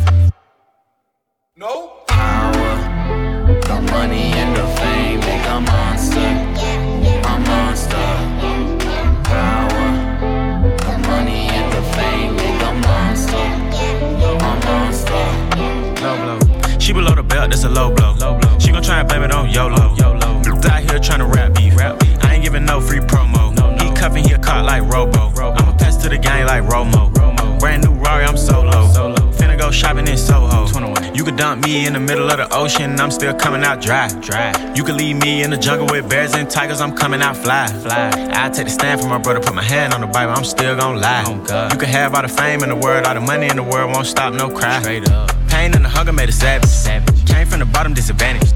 Me 31.70 31.86
in 31.86 31.92
the 31.92 32.00
middle 32.00 32.28
of 32.30 32.36
the 32.36 32.48
ocean, 32.54 32.98
I'm 32.98 33.10
still 33.10 33.34
coming 33.34 33.62
out 33.62 33.80
dry. 33.80 34.08
Dry. 34.20 34.50
You 34.74 34.82
can 34.82 34.96
leave 34.96 35.16
me 35.16 35.42
in 35.42 35.50
the 35.50 35.56
jungle 35.56 35.86
with 35.86 36.08
bears 36.08 36.34
and 36.34 36.50
tigers, 36.50 36.80
I'm 36.80 36.94
coming 36.94 37.22
out 37.22 37.36
fly. 37.36 37.66
Fly. 37.84 38.10
I 38.32 38.50
take 38.50 38.66
the 38.66 38.70
stand 38.70 39.00
for 39.00 39.08
my 39.08 39.18
brother, 39.18 39.40
put 39.40 39.54
my 39.54 39.62
hand 39.62 39.94
on 39.94 40.00
the 40.00 40.06
Bible, 40.06 40.32
I'm 40.36 40.44
still 40.44 40.74
gon' 40.76 41.00
lie. 41.00 41.24
Oh, 41.26 41.38
God. 41.44 41.72
You 41.72 41.78
can 41.78 41.88
have 41.88 42.14
all 42.14 42.22
the 42.22 42.28
fame 42.28 42.62
in 42.62 42.70
the 42.70 42.76
world, 42.76 43.06
all 43.06 43.14
the 43.14 43.20
money 43.20 43.48
in 43.48 43.56
the 43.56 43.62
world, 43.62 43.92
won't 43.92 44.06
stop 44.06 44.34
no 44.34 44.48
cry. 44.50 44.80
Straight 44.80 45.08
up. 45.10 45.30
Pain 45.48 45.74
and 45.74 45.84
the 45.84 45.88
hunger 45.88 46.12
made 46.12 46.28
a 46.28 46.32
savage. 46.32 46.68
savage. 46.68 47.26
Came 47.26 47.46
from 47.46 47.60
the 47.60 47.66
bottom, 47.66 47.94
disadvantage. 47.94 48.50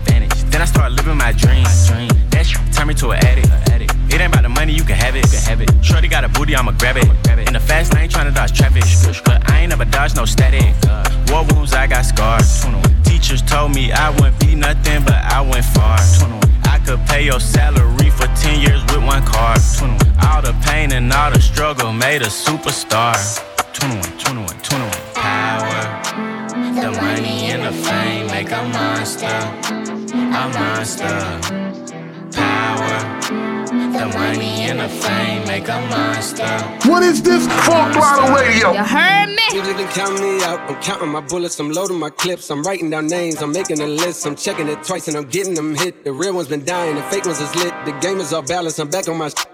Then 0.55 0.63
I 0.63 0.67
started 0.67 0.95
living 0.95 1.17
my 1.17 1.33
dreams. 1.33 1.91
My 1.91 2.07
dream. 2.07 2.31
That 2.31 2.47
shit 2.47 2.61
turned 2.73 2.89
me 2.89 2.95
to 2.95 3.11
an 3.11 3.25
addict. 3.25 3.49
addict. 3.71 4.04
It 4.15 4.21
ain't 4.21 4.33
about 4.33 4.43
the 4.45 4.49
money, 4.49 4.73
you 4.73 4.85
can 4.85 4.95
have 4.95 5.17
it. 5.17 5.25
It. 5.27 5.85
Shorty 5.85 6.07
got 6.07 6.23
a 6.23 6.29
booty, 6.29 6.55
I'ma 6.55 6.71
grab 6.79 6.97
it. 6.97 7.09
In 7.49 7.53
the 7.53 7.59
fast 7.59 7.93
lane, 7.95 8.09
tryna 8.09 8.33
dodge 8.33 8.57
traffic. 8.57 8.85
But 9.25 9.51
I 9.51 9.63
ain't 9.63 9.71
never 9.71 9.85
dodged 9.85 10.15
no 10.15 10.25
static. 10.25 10.63
War 11.33 11.45
wounds, 11.51 11.75
I 11.75 11.89
got 11.89 12.05
scars. 12.05 12.65
Teachers 13.03 13.43
told 13.43 13.75
me 13.75 13.91
I 13.91 14.11
wouldn't 14.11 14.39
be 14.39 14.55
nothing, 14.55 15.03
but 15.03 15.17
I 15.17 15.41
went 15.41 15.65
far. 15.65 15.99
I 16.63 16.79
could 16.87 17.01
pay 17.07 17.25
your 17.25 17.41
salary 17.41 18.11
for 18.11 18.29
10 18.39 18.61
years 18.61 18.81
with 18.85 19.03
one 19.05 19.25
card. 19.27 19.59
All 20.23 20.41
the 20.41 20.55
pain 20.65 20.93
and 20.93 21.13
all 21.13 21.33
the 21.33 21.41
struggle 21.41 21.93
made 21.93 22.23
a 22.23 22.31
superstar. 22.31 23.19
21, 23.73 24.01
21, 24.21 24.47
21. 24.63 24.91
Power, 25.15 26.03
the 26.81 26.93
money 27.03 27.51
and 27.51 27.65
the 27.65 27.73
fame 27.73 28.29
make 28.29 28.53
a 28.53 28.63
monster, 28.63 29.27
a 30.15 30.49
monster. 30.55 31.64
Power, 34.05 34.13
the 34.13 34.19
money 34.19 34.63
and 34.69 34.81
the 34.81 34.89
fame 34.89 35.47
make 35.47 35.69
a 35.69 35.81
monster. 35.89 36.47
What 36.89 37.03
is 37.03 37.23
this? 37.23 37.47
Full 37.65 37.93
Throttle 37.93 38.35
Radio. 38.35 38.73
You 38.73 38.85
heard 38.85 39.29
me? 39.29 39.43
You 39.53 39.63
didn't 39.63 39.89
count 39.89 40.21
me 40.21 40.43
out. 40.45 40.61
I'm 40.69 40.81
counting 40.83 41.09
my 41.09 41.21
bullets. 41.21 41.59
I'm 41.59 41.71
loading 41.71 41.99
my 41.99 42.11
clips. 42.11 42.51
I'm 42.51 42.63
writing 42.63 42.91
down 42.91 43.07
names. 43.07 43.41
I'm 43.41 43.53
making 43.53 43.81
a 43.81 43.87
list. 43.87 44.27
I'm 44.27 44.37
checking 44.37 44.69
it 44.69 44.83
twice 44.83 45.09
and 45.09 45.17
I'm 45.17 45.25
getting 45.25 45.55
them 45.55 45.75
hit. 45.75 46.05
The 46.05 46.13
real 46.13 46.35
ones 46.35 46.49
been 46.49 46.65
dying. 46.65 46.97
The 46.97 47.03
fake 47.05 47.25
ones 47.25 47.41
is 47.41 47.55
lit. 47.57 47.73
The 47.85 47.93
game 48.01 48.21
is 48.21 48.33
off 48.33 48.47
balance. 48.47 48.79
I'm 48.79 48.91
back 48.91 49.09
on 49.09 49.19
my. 49.19 49.29
Sh- 49.29 49.54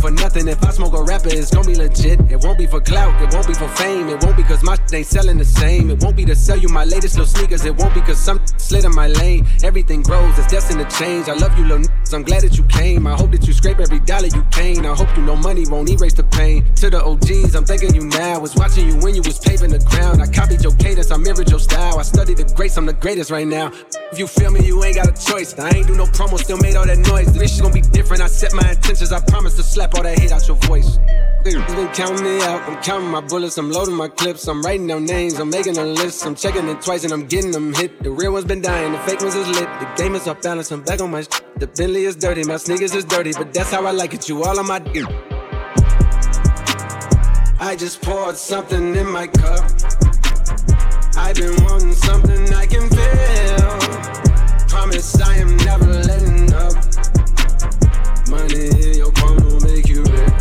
for 0.00 0.10
nothing. 0.10 0.48
If 0.48 0.64
I 0.64 0.70
smoke 0.70 0.94
a 0.94 1.02
rapper, 1.02 1.28
it's 1.30 1.50
gonna 1.50 1.66
be 1.66 1.74
legit. 1.74 2.20
It 2.30 2.42
won't 2.42 2.58
be 2.58 2.66
for 2.66 2.80
clout, 2.80 3.20
it 3.22 3.32
won't 3.32 3.46
be 3.46 3.54
for 3.54 3.68
fame. 3.68 4.08
It 4.08 4.22
won't 4.22 4.36
be 4.36 4.42
cause 4.42 4.62
my 4.62 4.76
shit 4.76 4.94
ain't 4.94 5.06
selling 5.06 5.38
the 5.38 5.44
same. 5.44 5.90
It 5.90 6.02
won't 6.02 6.16
be 6.16 6.24
to 6.26 6.36
sell 6.36 6.58
you 6.58 6.68
my 6.68 6.84
latest 6.84 7.16
little 7.16 7.26
sneakers. 7.26 7.64
It 7.64 7.76
won't 7.76 7.94
be 7.94 8.00
cause 8.00 8.20
some 8.20 8.40
slid 8.58 8.84
in 8.84 8.94
my 8.94 9.08
lane. 9.08 9.46
Everything 9.62 10.02
grows, 10.02 10.38
it's 10.38 10.50
destined 10.50 10.80
to 10.80 10.98
change. 10.98 11.28
I 11.28 11.34
love 11.34 11.56
you, 11.58 11.64
little. 11.64 11.86
I'm 12.12 12.22
glad 12.22 12.42
that 12.42 12.56
you 12.56 12.64
came. 12.64 13.06
I 13.06 13.14
hope 13.14 13.32
that 13.32 13.46
you 13.46 13.52
scrape 13.52 13.80
every 13.80 13.98
dollar 14.00 14.26
you 14.26 14.44
can. 14.52 14.86
I 14.86 14.94
hope 14.94 15.08
you 15.16 15.22
know 15.22 15.36
money 15.36 15.64
won't 15.68 15.90
erase 15.90 16.14
the 16.14 16.24
pain. 16.24 16.64
To 16.76 16.90
the 16.90 17.02
OGs, 17.02 17.54
I'm 17.54 17.64
thanking 17.64 17.94
you 17.94 18.04
now. 18.04 18.38
Was 18.40 18.54
watching 18.54 18.86
you 18.86 18.96
when 18.98 19.14
you 19.14 19.22
was 19.22 19.38
paving 19.38 19.70
the 19.70 19.78
ground. 19.90 20.22
I 20.22 20.26
copied 20.26 20.62
your 20.62 20.74
cadence, 20.76 21.10
I 21.10 21.16
mirrored 21.16 21.50
your 21.50 21.58
style. 21.58 21.98
I 21.98 22.02
studied 22.02 22.36
the 22.36 22.44
greats, 22.54 22.76
I'm 22.76 22.86
the 22.86 22.92
greatest 22.92 23.30
right 23.30 23.46
now. 23.46 23.72
If 24.14 24.20
you 24.20 24.28
feel 24.28 24.52
me, 24.52 24.64
you 24.64 24.84
ain't 24.84 24.94
got 24.94 25.08
a 25.08 25.26
choice. 25.28 25.58
I 25.58 25.70
ain't 25.70 25.88
do 25.88 25.96
no 25.96 26.04
promo, 26.04 26.38
still 26.38 26.56
made 26.58 26.76
all 26.76 26.86
that 26.86 26.98
noise. 26.98 27.32
This 27.32 27.52
shit 27.52 27.62
gonna 27.62 27.74
be 27.74 27.80
different. 27.80 28.22
I 28.22 28.28
set 28.28 28.54
my 28.54 28.70
intentions. 28.70 29.10
I 29.10 29.18
promise 29.18 29.56
to 29.56 29.64
slap 29.64 29.96
all 29.96 30.04
that 30.04 30.16
hate 30.16 30.30
out 30.30 30.46
your 30.46 30.56
voice. 30.68 30.98
Niggas 31.42 31.66
been 31.74 31.88
counting 31.88 32.22
me 32.22 32.40
out. 32.42 32.62
I'm 32.62 32.80
counting 32.80 33.08
my 33.08 33.20
bullets. 33.20 33.58
I'm 33.58 33.72
loading 33.72 33.96
my 33.96 34.06
clips. 34.06 34.46
I'm 34.46 34.62
writing 34.62 34.86
down 34.86 35.04
names. 35.04 35.40
I'm 35.40 35.50
making 35.50 35.78
a 35.78 35.84
list. 35.84 36.24
I'm 36.24 36.36
checking 36.36 36.68
it 36.68 36.80
twice 36.80 37.02
and 37.02 37.12
I'm 37.12 37.26
getting 37.26 37.50
them 37.50 37.74
hit. 37.74 38.04
The 38.04 38.12
real 38.12 38.32
ones 38.34 38.44
been 38.44 38.62
dying. 38.62 38.92
The 38.92 38.98
fake 38.98 39.20
ones 39.20 39.34
is 39.34 39.48
lit. 39.48 39.68
The 39.80 39.92
game 39.96 40.14
is 40.14 40.28
off 40.28 40.40
balance. 40.42 40.70
I'm 40.70 40.82
back 40.82 41.00
on 41.00 41.10
my. 41.10 41.22
Sh- 41.22 41.40
the 41.56 41.66
Bentley 41.66 42.04
is 42.04 42.14
dirty. 42.14 42.44
My 42.44 42.58
sneakers 42.58 42.94
is 42.94 43.04
dirty, 43.04 43.32
but 43.32 43.52
that's 43.52 43.72
how 43.72 43.84
I 43.84 43.90
like 43.90 44.14
it. 44.14 44.28
You 44.28 44.44
all 44.44 44.56
on 44.60 44.68
my 44.68 44.78
dick. 44.78 45.06
I 47.58 47.74
just 47.76 48.00
poured 48.00 48.36
something 48.36 48.94
in 48.94 49.08
my 49.10 49.26
cup. 49.26 50.13
I've 51.26 51.36
been 51.36 51.64
wanting 51.64 51.94
something 51.94 52.52
I 52.52 52.66
can 52.66 52.86
feel. 52.90 53.78
Promise 54.68 55.22
I 55.22 55.36
am 55.36 55.56
never 55.56 55.86
letting 55.86 56.52
up. 56.52 56.74
Money 58.28 58.68
in 58.68 58.98
your 58.98 59.10
palm 59.10 59.38
will 59.38 59.58
make 59.60 59.88
you 59.88 60.02
rich. 60.02 60.34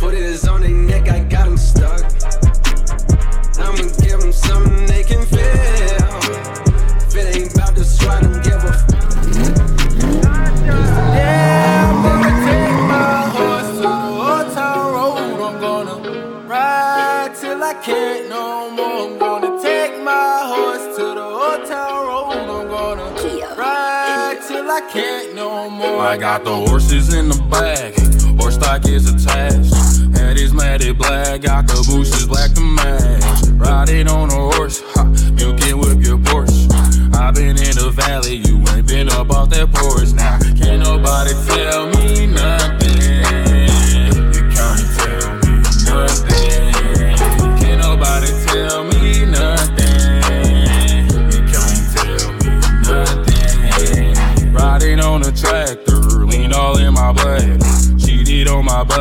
Put 0.00 0.14
it 0.14 0.48
on 0.48 0.62
their 0.62 0.70
neck, 0.70 1.08
I 1.08 1.20
got 1.20 1.44
them 1.44 1.56
stuck. 1.56 2.02
I'ma 3.60 3.88
give 4.02 4.20
them 4.20 4.32
something 4.32 4.86
they 4.86 5.04
can 5.04 5.24
feel. 5.24 5.77
can't 17.82 18.28
no 18.28 18.70
more. 18.70 19.08
I'm 19.08 19.18
gonna 19.18 19.62
take 19.62 20.00
my 20.02 20.42
horse 20.44 20.96
to 20.96 21.04
the 21.14 21.22
hotel 21.22 22.06
road. 22.06 22.32
I'm 22.32 22.68
gonna 22.68 23.54
ride 23.56 24.38
till 24.46 24.70
I 24.70 24.80
can't 24.92 25.34
no 25.34 25.70
more. 25.70 26.00
I 26.00 26.16
got 26.16 26.44
the 26.44 26.54
horses 26.54 27.14
in 27.14 27.28
the 27.28 27.40
bag, 27.50 27.94
horse 28.40 28.54
stock 28.54 28.86
is 28.86 29.08
attached. 29.12 29.74
Head 30.16 30.38
is 30.38 30.52
matted 30.52 30.98
black, 30.98 31.42
got 31.42 31.66
the 31.68 31.84
bushes 31.88 32.26
black 32.26 32.52
to 32.54 32.60
match. 32.60 33.48
Riding 33.52 34.08
on 34.08 34.30
a 34.30 34.56
horse, 34.56 34.82
ha, 34.94 35.04
you 35.36 35.54
can 35.54 35.78
whip 35.78 36.04
your 36.04 36.18
Porsche. 36.18 36.68
I've 37.14 37.34
been 37.34 37.58
in 37.58 37.76
the 37.76 37.92
valley, 37.94 38.36
you 38.36 38.58
ain't 38.74 38.86
been 38.86 39.08
up 39.08 39.30
off 39.30 39.50
that 39.50 39.72
porch. 39.72 40.12
Now, 40.12 40.38
can't 40.56 40.82
nobody 40.82 41.32
tell 41.46 41.86
me 41.86 42.26
nothing. 42.26 42.87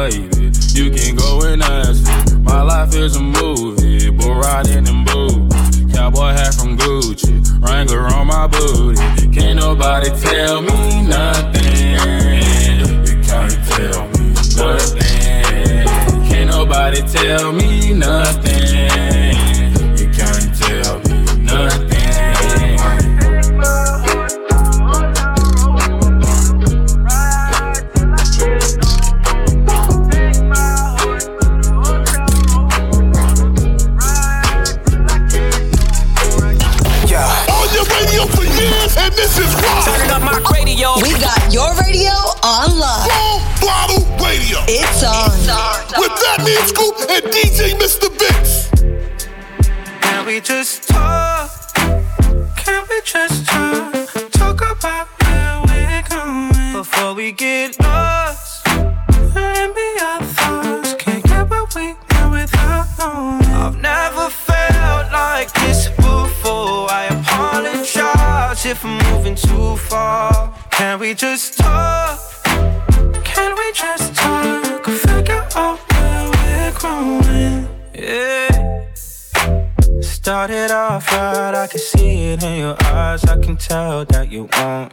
baby 0.09 0.36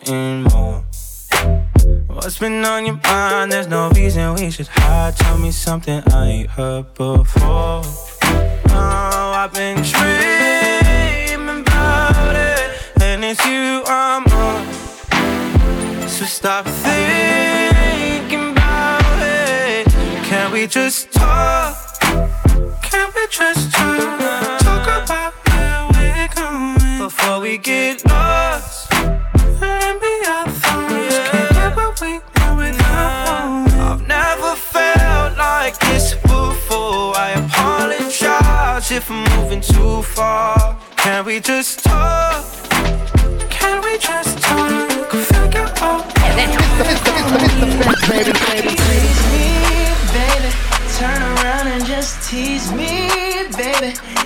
and 0.09 0.45
more. 0.53 0.85
What's 2.09 2.38
been 2.38 2.64
on 2.64 2.87
your 2.87 3.01
mind? 3.05 3.53
There's 3.53 3.67
no 3.67 3.90
reason 3.90 4.35
we 4.35 4.51
should 4.51 4.69
hide. 4.69 5.17
Tell 5.17 5.38
me 5.38 5.51
something 5.51 6.03
I 6.12 6.27
ain't 6.27 6.51
heard 6.51 6.95
before. 6.95 7.83
Oh, 8.77 9.33
I've 9.37 9.53
been 9.53 9.77
dreaming 9.83 11.61
about 11.61 12.35
it, 12.35 12.71
and 13.03 13.25
it's 13.25 13.45
you 13.47 13.83
I'm 13.87 14.25
on. 14.27 14.67
So 16.09 16.25
stop 16.25 16.67
thinking 16.67 18.53
about 18.53 19.19
it. 19.21 19.87
Can 20.25 20.53
we 20.53 20.67
just 20.67 21.12
talk? 21.12 21.77
Can 22.83 23.11
we 23.14 23.27
just 23.31 23.73
talk? 23.73 24.61
Talk 24.61 25.03
about 25.03 25.35
where 25.49 25.88
we're 25.93 26.29
going 26.35 26.99
before 26.99 27.40
we 27.40 27.59
get 27.59 28.05
lost. 28.07 28.73
far. 40.14 40.79
Can 40.96 41.24
we 41.24 41.40
just 41.40 41.83
talk? 41.85 42.44
Can 43.50 43.83
we 43.85 43.98
just 43.98 44.38
talk? 44.38 45.11
Figure 45.11 45.68
out. 45.83 46.05
baby, 46.14 46.55
baby, 48.09 48.33
baby. 48.46 48.74
Tease 48.79 49.22
me, 49.33 49.48
baby. 50.14 50.50
Turn 50.98 51.20
around 51.22 51.66
and 51.66 51.85
just 51.85 52.29
tease 52.29 52.70
me, 52.72 53.09
baby. 53.59 54.23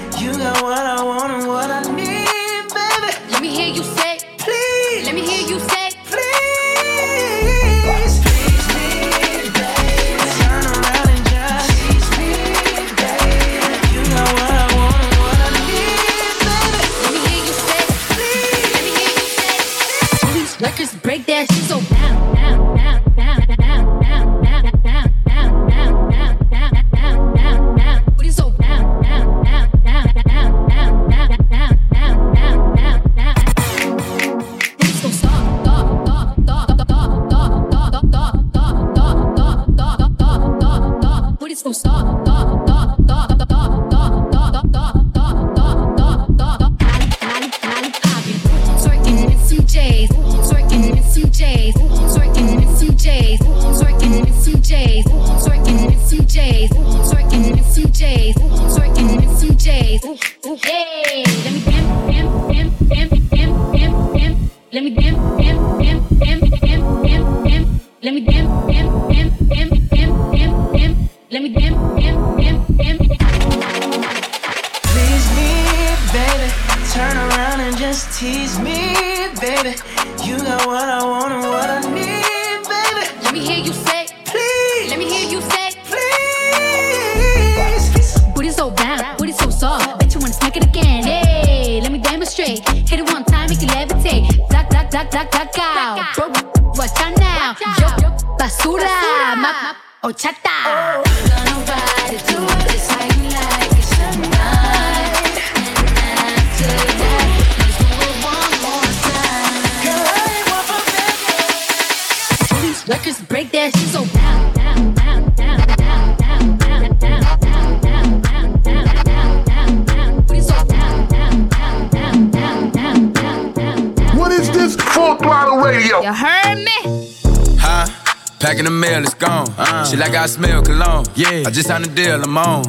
Smell 130.38 130.62
cologne. 130.62 131.04
Yeah. 131.16 131.42
I 131.46 131.50
just 131.50 131.66
signed 131.66 131.86
a 131.86 131.88
deal, 131.88 132.22
I'm 132.22 132.38
on. 132.38 132.62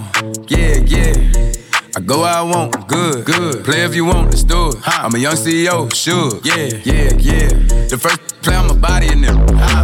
Yeah, 0.47 0.77
yeah. 0.85 1.13
I 1.95 1.99
go 2.01 2.21
where 2.21 2.33
I 2.33 2.41
want, 2.41 2.87
good, 2.87 3.25
good. 3.25 3.63
Play 3.63 3.83
if 3.83 3.93
you 3.93 4.05
want, 4.05 4.31
let's 4.31 4.43
do 4.43 4.69
it. 4.69 4.75
I'm 4.85 5.13
a 5.13 5.19
young 5.19 5.35
CEO, 5.35 5.93
sure. 5.93 6.39
Yeah, 6.43 6.69
yeah, 6.83 7.13
yeah. 7.17 7.49
The 7.91 7.97
first 8.01 8.28
play 8.49 8.67
my 8.67 8.73
body 8.73 9.07
in 9.11 9.21
them. 9.21 9.37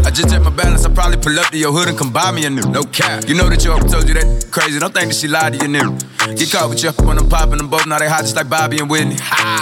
I 0.06 0.10
just 0.10 0.30
check 0.30 0.42
my 0.42 0.50
balance, 0.50 0.86
I 0.86 0.94
probably 0.94 1.18
pull 1.18 1.40
up 1.40 1.48
to 1.52 1.58
your 1.58 1.72
hood 1.72 1.88
and 1.88 1.98
come 1.98 2.12
buy 2.12 2.32
me 2.32 2.46
a 2.46 2.50
new. 2.50 2.66
No 2.72 2.84
cap. 2.84 3.28
You 3.28 3.36
know 3.36 3.50
that 3.50 3.64
your 3.64 3.80
told 3.80 4.08
you 4.08 4.16
that 4.16 4.48
crazy. 4.52 4.80
Don't 4.80 4.94
think 4.94 5.10
that 5.10 5.16
she 5.16 5.28
lied 5.28 5.54
to 5.54 5.60
you, 5.60 5.68
new. 5.68 5.98
Get 6.36 6.52
caught 6.52 6.70
with 6.70 6.84
you 6.84 6.92
when 7.06 7.18
I'm 7.20 7.30
popping 7.30 7.58
them 7.58 7.70
both. 7.70 7.86
Now 7.86 8.00
they 8.00 8.10
hot 8.10 8.22
just 8.22 8.36
like 8.36 8.50
Bobby 8.50 8.80
and 8.80 8.90
Whitney. 8.90 9.18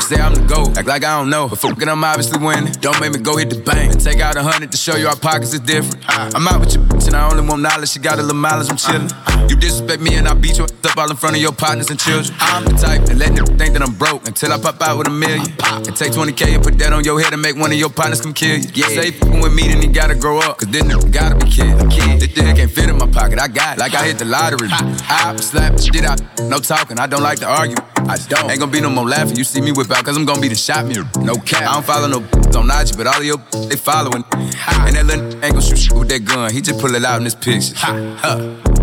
Say 0.07 0.15
I'm 0.15 0.33
the 0.33 0.45
GOAT, 0.47 0.77
act 0.77 0.87
like 0.87 1.03
I 1.03 1.19
don't 1.19 1.29
know. 1.29 1.49
But 1.49 1.59
fucking 1.59 1.89
I'm 1.89 2.03
obviously 2.03 2.39
winning. 2.39 2.71
Don't 2.79 2.99
make 3.01 3.11
me 3.11 3.19
go 3.19 3.35
hit 3.35 3.49
the 3.49 3.59
bank 3.59 3.91
and 3.93 4.01
take 4.01 4.19
out 4.21 4.37
a 4.37 4.43
hundred 4.43 4.71
to 4.71 4.77
show 4.77 4.95
you 4.95 5.07
our 5.07 5.17
pockets 5.17 5.53
is 5.53 5.59
different. 5.59 6.03
I'm 6.07 6.47
out 6.47 6.61
with 6.61 6.73
your 6.73 6.83
bitch 6.83 7.07
and 7.07 7.15
I 7.15 7.29
only 7.29 7.45
want 7.45 7.61
knowledge. 7.61 7.89
She 7.89 7.99
got 7.99 8.19
a 8.19 8.21
little 8.21 8.39
mileage, 8.39 8.69
I'm 8.69 8.77
chillin'. 8.77 9.32
You 9.49 9.55
disrespect 9.55 10.01
me 10.01 10.15
and 10.15 10.27
I 10.27 10.33
beat 10.33 10.57
you 10.57 10.65
up 10.65 10.97
all 10.97 11.09
in 11.09 11.17
front 11.17 11.35
of 11.35 11.41
your 11.41 11.51
partners 11.51 11.89
and 11.89 11.99
children. 11.99 12.35
I'm 12.39 12.65
the 12.65 12.73
type 12.73 13.05
that 13.05 13.17
let 13.17 13.35
them 13.35 13.45
think 13.57 13.73
that 13.73 13.81
I'm 13.81 13.93
broke 13.93 14.27
until 14.27 14.53
I 14.53 14.59
pop 14.59 14.81
out 14.81 14.97
with 14.97 15.07
a 15.07 15.09
million. 15.09 15.45
And 15.73 15.95
take 15.95 16.11
20K 16.13 16.55
and 16.55 16.63
put 16.63 16.77
that 16.79 16.93
on 16.93 17.03
your 17.03 17.19
head 17.21 17.33
and 17.33 17.41
make 17.41 17.55
one 17.55 17.71
of 17.71 17.77
your 17.77 17.89
partners 17.89 18.21
come 18.21 18.33
kill 18.33 18.57
you. 18.57 18.69
Yeah. 18.73 18.87
Say 18.87 19.11
fucking 19.11 19.41
with 19.41 19.53
me, 19.53 19.67
then 19.67 19.81
he 19.81 19.87
gotta 19.87 20.15
grow 20.15 20.39
up. 20.39 20.59
Cause 20.59 20.69
this 20.69 20.83
nigga 20.83 21.11
gotta 21.11 21.35
be 21.35 21.49
kid. 21.49 21.73
kid. 21.89 22.19
This 22.19 22.31
thing 22.33 22.55
can't 22.55 22.71
fit 22.71 22.89
in 22.89 22.97
my 22.97 23.07
pocket. 23.07 23.39
I 23.39 23.47
got 23.47 23.77
it. 23.77 23.79
Like 23.79 23.95
I 23.95 24.05
hit 24.05 24.19
the 24.19 24.25
lottery. 24.25 24.69
I 24.71 25.35
slap 25.37 25.75
the 25.77 25.81
shit 25.81 26.05
out. 26.05 26.21
No 26.41 26.59
talking. 26.59 26.99
I 26.99 27.07
don't 27.07 27.23
like 27.23 27.39
to 27.39 27.47
argue. 27.47 27.77
I 27.95 28.17
don't. 28.27 28.51
Ain't 28.51 28.59
gonna 28.59 28.71
be 28.71 28.81
no 28.81 28.89
more 28.89 29.07
laughing. 29.07 29.37
You 29.37 29.43
see 29.43 29.61
me 29.61 29.71
whip 29.71 29.89
out, 29.91 30.03
cause 30.03 30.17
I'm 30.17 30.25
gonna 30.25 30.41
be 30.41 30.49
the 30.49 30.55
shot 30.55 30.85
mirror. 30.85 31.07
No 31.19 31.35
cap. 31.35 31.63
I 31.63 31.73
don't 31.73 31.85
follow 31.85 32.07
no 32.07 32.19
on 32.59 32.69
IG, 32.69 32.95
but 32.97 33.07
all 33.07 33.17
of 33.17 33.25
your 33.25 33.37
they 33.69 33.75
following. 33.75 34.23
And 34.33 34.95
that 34.95 35.05
little 35.05 35.25
ain't 35.43 35.55
gonna 35.55 35.61
shoot 35.61 35.97
with 35.97 36.09
that 36.09 36.25
gun. 36.25 36.51
He 36.53 36.61
just 36.61 36.79
pull 36.79 36.93
it 36.95 37.03
out 37.03 37.17
in 37.17 37.23
this 37.23 37.35
picture. 37.35 37.73
Ha, 37.77 38.17
huh, 38.19 38.82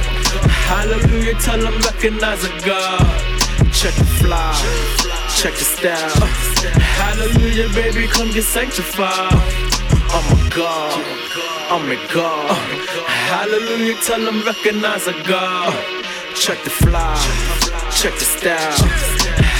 Hallelujah, 0.71 1.35
tell 1.35 1.59
them 1.59 1.77
recognize 1.81 2.45
a 2.45 2.49
God. 2.65 3.05
Check 3.73 3.93
the 3.95 4.05
fly, 4.19 4.55
check 5.35 5.53
the 5.53 5.67
style. 5.75 6.25
Hallelujah, 7.03 7.67
baby, 7.75 8.07
come 8.07 8.31
get 8.31 8.45
sanctified. 8.45 9.33
I'm 10.15 10.27
a 10.31 10.49
God, 10.49 11.03
I'm 11.69 11.91
a 11.91 11.97
God. 12.13 12.55
Hallelujah, 13.05 13.95
tell 14.01 14.23
them 14.23 14.41
recognize 14.45 15.07
a 15.07 15.13
God. 15.23 15.73
Check 16.35 16.63
the 16.63 16.69
fly, 16.69 17.15
check 17.91 18.13
the 18.13 18.25
style. 18.37 18.87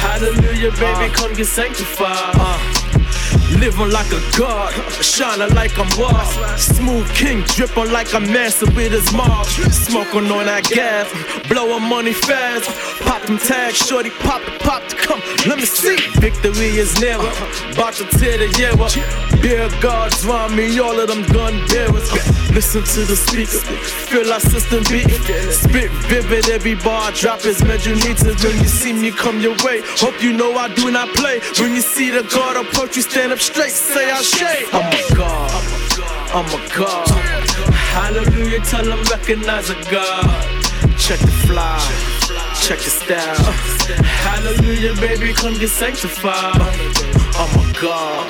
Hallelujah, 0.06 0.72
baby, 0.72 1.14
come 1.14 1.34
get 1.34 1.48
sanctified. 1.48 2.71
Living 3.62 3.92
like 3.92 4.12
a 4.12 4.20
god, 4.40 4.74
shining 5.04 5.54
like 5.54 5.78
I'm. 5.78 5.88
Smooth 6.58 7.08
king, 7.14 7.44
dripping 7.44 7.92
like 7.92 8.12
I'm 8.12 8.24
master 8.24 8.66
with 8.72 8.92
his 8.92 9.14
mob. 9.14 9.46
Smoking 9.46 10.32
on 10.32 10.48
that 10.48 10.64
gas, 10.64 11.06
blowing 11.48 11.84
money 11.84 12.12
fast. 12.12 12.68
Pop 13.02 13.22
them 13.22 13.38
tags, 13.38 13.78
shorty, 13.78 14.10
pop 14.26 14.42
it, 14.48 14.60
pop 14.62 14.82
to 14.88 14.96
come. 14.96 15.22
Let 15.46 15.60
me 15.60 15.66
see. 15.66 15.98
Victory 16.20 16.74
is 16.82 17.00
never, 17.00 17.30
about 17.72 17.94
to 18.02 18.06
tear 18.18 18.40
the 18.40 18.50
year 18.58 18.74
up. 18.82 18.92
Beer 19.44 19.70
guards 19.80 20.26
round 20.26 20.56
me, 20.56 20.80
all 20.80 21.00
of 21.00 21.08
them 21.08 21.22
gun 21.32 21.54
bearers. 21.68 22.10
Listen 22.52 22.84
to 22.84 23.06
the 23.06 23.16
speaker, 23.16 23.62
feel 24.10 24.34
our 24.34 24.40
system 24.40 24.84
beating. 24.90 25.22
Spit 25.52 25.90
vivid, 26.10 26.50
every 26.50 26.76
bar 26.76 27.10
I 27.10 27.12
drop 27.12 27.46
is 27.46 27.60
to. 27.60 28.36
When 28.44 28.58
you 28.58 28.68
see 28.68 28.92
me 28.92 29.12
come 29.12 29.40
your 29.40 29.56
way, 29.64 29.82
hope 30.02 30.22
you 30.22 30.34
know 30.34 30.58
I 30.58 30.74
do 30.74 30.92
not 30.92 31.08
play. 31.16 31.40
When 31.60 31.74
you 31.74 31.82
see 31.82 32.10
the 32.10 32.24
guard 32.24 32.58
approach, 32.58 32.98
you 32.98 33.04
stand 33.04 33.32
up 33.32 33.40
straight, 33.54 33.72
say 33.72 34.12
I 34.12 34.22
shade. 34.22 34.68
I'm 34.72 34.88
a 34.88 35.16
god, 35.16 35.52
I'm 36.34 36.48
a 36.48 36.60
god. 36.76 37.08
Hallelujah, 37.92 38.62
tell 38.62 38.86
them 38.86 39.04
recognize 39.12 39.70
a 39.70 39.76
God. 39.92 40.26
Check 40.98 41.20
the 41.20 41.32
fly, 41.48 41.80
check 42.62 42.80
the 42.80 42.90
style. 42.90 43.52
Hallelujah, 44.24 44.96
baby, 44.96 45.34
come 45.34 45.58
get 45.60 45.70
sanctified. 45.70 46.62
I'm 47.36 47.54
a 47.60 47.74
god, 47.82 48.28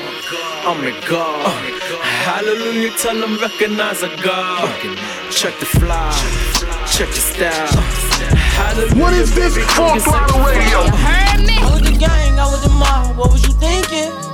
I'm 0.66 0.84
a 0.84 0.94
god. 1.08 1.82
Hallelujah, 2.26 2.92
tell 2.98 3.20
them 3.20 3.38
recognize 3.38 4.02
a 4.04 4.10
God. 4.24 4.70
Check 5.30 5.58
the 5.60 5.66
fly, 5.66 6.12
check 6.88 7.10
the 7.10 7.22
style. 7.32 7.82
Hallelujah, 8.58 9.02
what 9.02 9.14
is 9.14 9.34
this 9.36 9.56
Full 9.76 10.00
Throttle 10.00 10.40
Radio? 10.42 10.80
Heard 10.98 11.46
me. 11.46 11.58
I 11.58 11.70
was 11.72 11.82
the 11.82 11.98
gang, 11.98 12.40
I 12.40 12.46
was 12.46 12.64
the 12.64 12.70
mob. 12.70 13.18
What 13.18 13.32
was 13.32 13.44
you 13.44 13.54
thinking? 13.54 14.31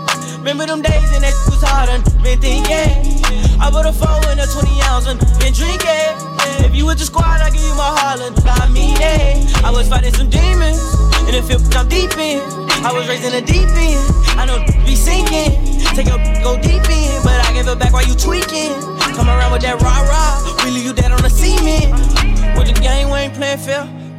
Remember 0.48 0.66
them 0.66 0.82
days 0.82 1.12
and 1.12 1.28
that 1.28 1.36
was 1.52 1.60
hard 1.60 1.90
and 1.92 2.00
been 2.24 2.40
thinking. 2.40 3.20
I 3.60 3.68
put 3.68 3.84
a 3.84 3.92
four 3.92 4.16
in 4.32 4.40
a 4.40 4.48
20 4.48 4.80
ounce 4.88 5.06
and 5.06 5.20
been 5.44 5.52
drinking. 5.52 6.16
If 6.64 6.74
you 6.74 6.86
was 6.86 6.96
the 6.96 7.04
squad, 7.04 7.44
I 7.44 7.50
give 7.50 7.60
you 7.60 7.76
my 7.76 7.92
Harlan. 8.00 8.32
I 8.48 8.72
mean 8.72 8.96
it. 8.96 9.44
I 9.66 9.72
was 9.72 9.90
fighting 9.90 10.14
some 10.14 10.30
demons. 10.30 10.80
In 11.28 11.36
the 11.36 11.44
field, 11.44 11.68
I'm 11.76 11.90
deep 11.92 12.16
in. 12.16 12.40
I 12.80 12.96
was 12.96 13.10
raising 13.10 13.36
in 13.36 13.44
the 13.44 13.52
deep 13.52 13.68
end. 13.76 14.08
I 14.40 14.48
know 14.48 14.77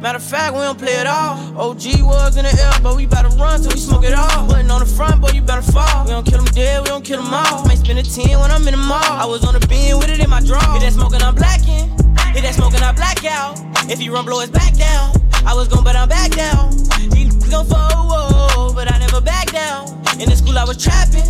Matter 0.01 0.15
of 0.15 0.23
fact, 0.23 0.53
we 0.53 0.61
don't 0.61 0.79
play 0.79 0.93
it 0.93 1.07
all. 1.07 1.35
OG 1.59 2.07
was 2.07 2.37
in 2.37 2.45
the 2.45 2.55
air, 2.55 2.71
but 2.81 2.95
we 2.95 3.05
better 3.05 3.27
run 3.35 3.59
till 3.59 3.71
we 3.71 3.77
smoke 3.77 4.05
it 4.05 4.13
all. 4.13 4.47
Button 4.47 4.71
on 4.71 4.79
the 4.79 4.85
front, 4.85 5.19
boy, 5.19 5.31
you 5.31 5.41
better 5.41 5.61
fall. 5.61 6.05
We 6.05 6.11
don't 6.11 6.25
kill 6.25 6.41
them 6.41 6.53
dead, 6.55 6.83
we 6.83 6.87
don't 6.87 7.03
kill 7.03 7.21
them 7.21 7.33
all. 7.33 7.65
Might 7.65 7.79
spend 7.79 7.99
a 7.99 8.03
10 8.03 8.39
when 8.39 8.49
I'm 8.49 8.65
in 8.65 8.75
the 8.75 8.77
mall. 8.79 9.03
I 9.03 9.25
was 9.25 9.43
on 9.43 9.59
the 9.59 9.67
beam 9.67 9.97
with 9.97 10.09
it 10.09 10.21
in 10.21 10.29
my 10.29 10.39
draw. 10.39 10.61
Hit 10.71 10.83
that 10.87 10.93
smoking, 10.93 11.21
I'm 11.21 11.35
blacking. 11.35 11.91
Hit 12.31 12.43
that 12.47 12.55
smoking, 12.55 12.79
I 12.79 12.93
black 12.93 13.25
out. 13.25 13.59
If 13.91 14.01
you 14.01 14.13
run, 14.13 14.23
blow 14.23 14.39
his 14.39 14.49
back 14.49 14.73
down. 14.75 15.11
I 15.45 15.53
was 15.53 15.67
gon' 15.67 15.83
but 15.83 15.97
I'm 15.97 16.07
back 16.07 16.31
down. 16.31 16.71
He 17.11 17.27
gon' 17.51 17.65
fall, 17.65 18.71
but 18.73 18.89
I 18.89 18.99
never 18.99 19.19
back 19.19 19.51
down. 19.51 19.89
In 20.15 20.29
the 20.29 20.35
school, 20.35 20.57
I 20.57 20.63
was 20.63 20.81
trapping. 20.81 21.27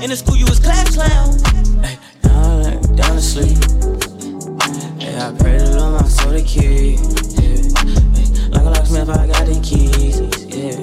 In 0.00 0.10
the 0.10 0.16
school, 0.16 0.36
you 0.36 0.46
was 0.46 0.60
clap 0.60 0.86
clown. 0.94 1.42
Hey, 1.82 1.98
down, 2.22 2.94
down 2.94 3.16
to 3.16 3.20
sleep. 3.20 3.58
Hey, 5.02 5.18
I 5.18 5.34
pray 5.34 5.58
to 5.58 5.74
Lord 5.74 6.02
my 6.02 6.06
soul 6.06 6.32
to 6.32 6.42
keep. 6.42 7.00
Locksmith, 8.70 9.08
I 9.08 9.26
got 9.26 9.46
the 9.46 9.60
keys. 9.62 10.20
Yeah. 10.46 10.76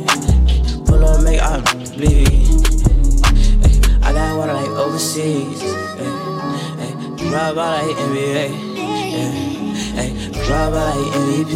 Pull 0.86 1.06
up, 1.06 1.24
make 1.24 1.40
I 1.42 1.62
bleed. 1.96 2.50
I 4.04 4.14
got 4.14 4.38
water 4.38 4.54
like 4.54 4.70
overseas. 4.70 5.62
Ay, 6.80 6.92
drive 7.30 7.56
by 7.56 7.82
like 7.82 7.96
NBA. 7.96 8.50
Yeah. 8.76 10.02
Ay, 10.02 10.10
drive 10.46 10.74
like 10.74 11.14
MVP. 11.24 11.54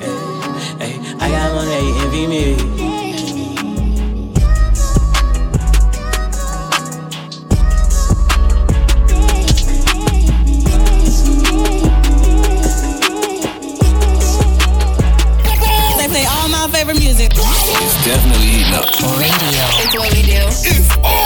Yeah. 0.00 1.20
I 1.20 1.30
got 1.30 1.54
money, 1.54 1.80
envy 2.02 2.26
me. 2.26 3.09
Favorite 16.94 17.04
music. 17.04 17.30
It's 17.34 18.04
definitely 18.04 18.46
eating 18.46 18.74
up. 18.74 18.84
Radio. 19.18 19.64
It's 19.78 19.94
what 19.94 20.12
we 20.12 20.22
do. 20.22 20.42
It's 20.48 20.96
on. 20.98 21.19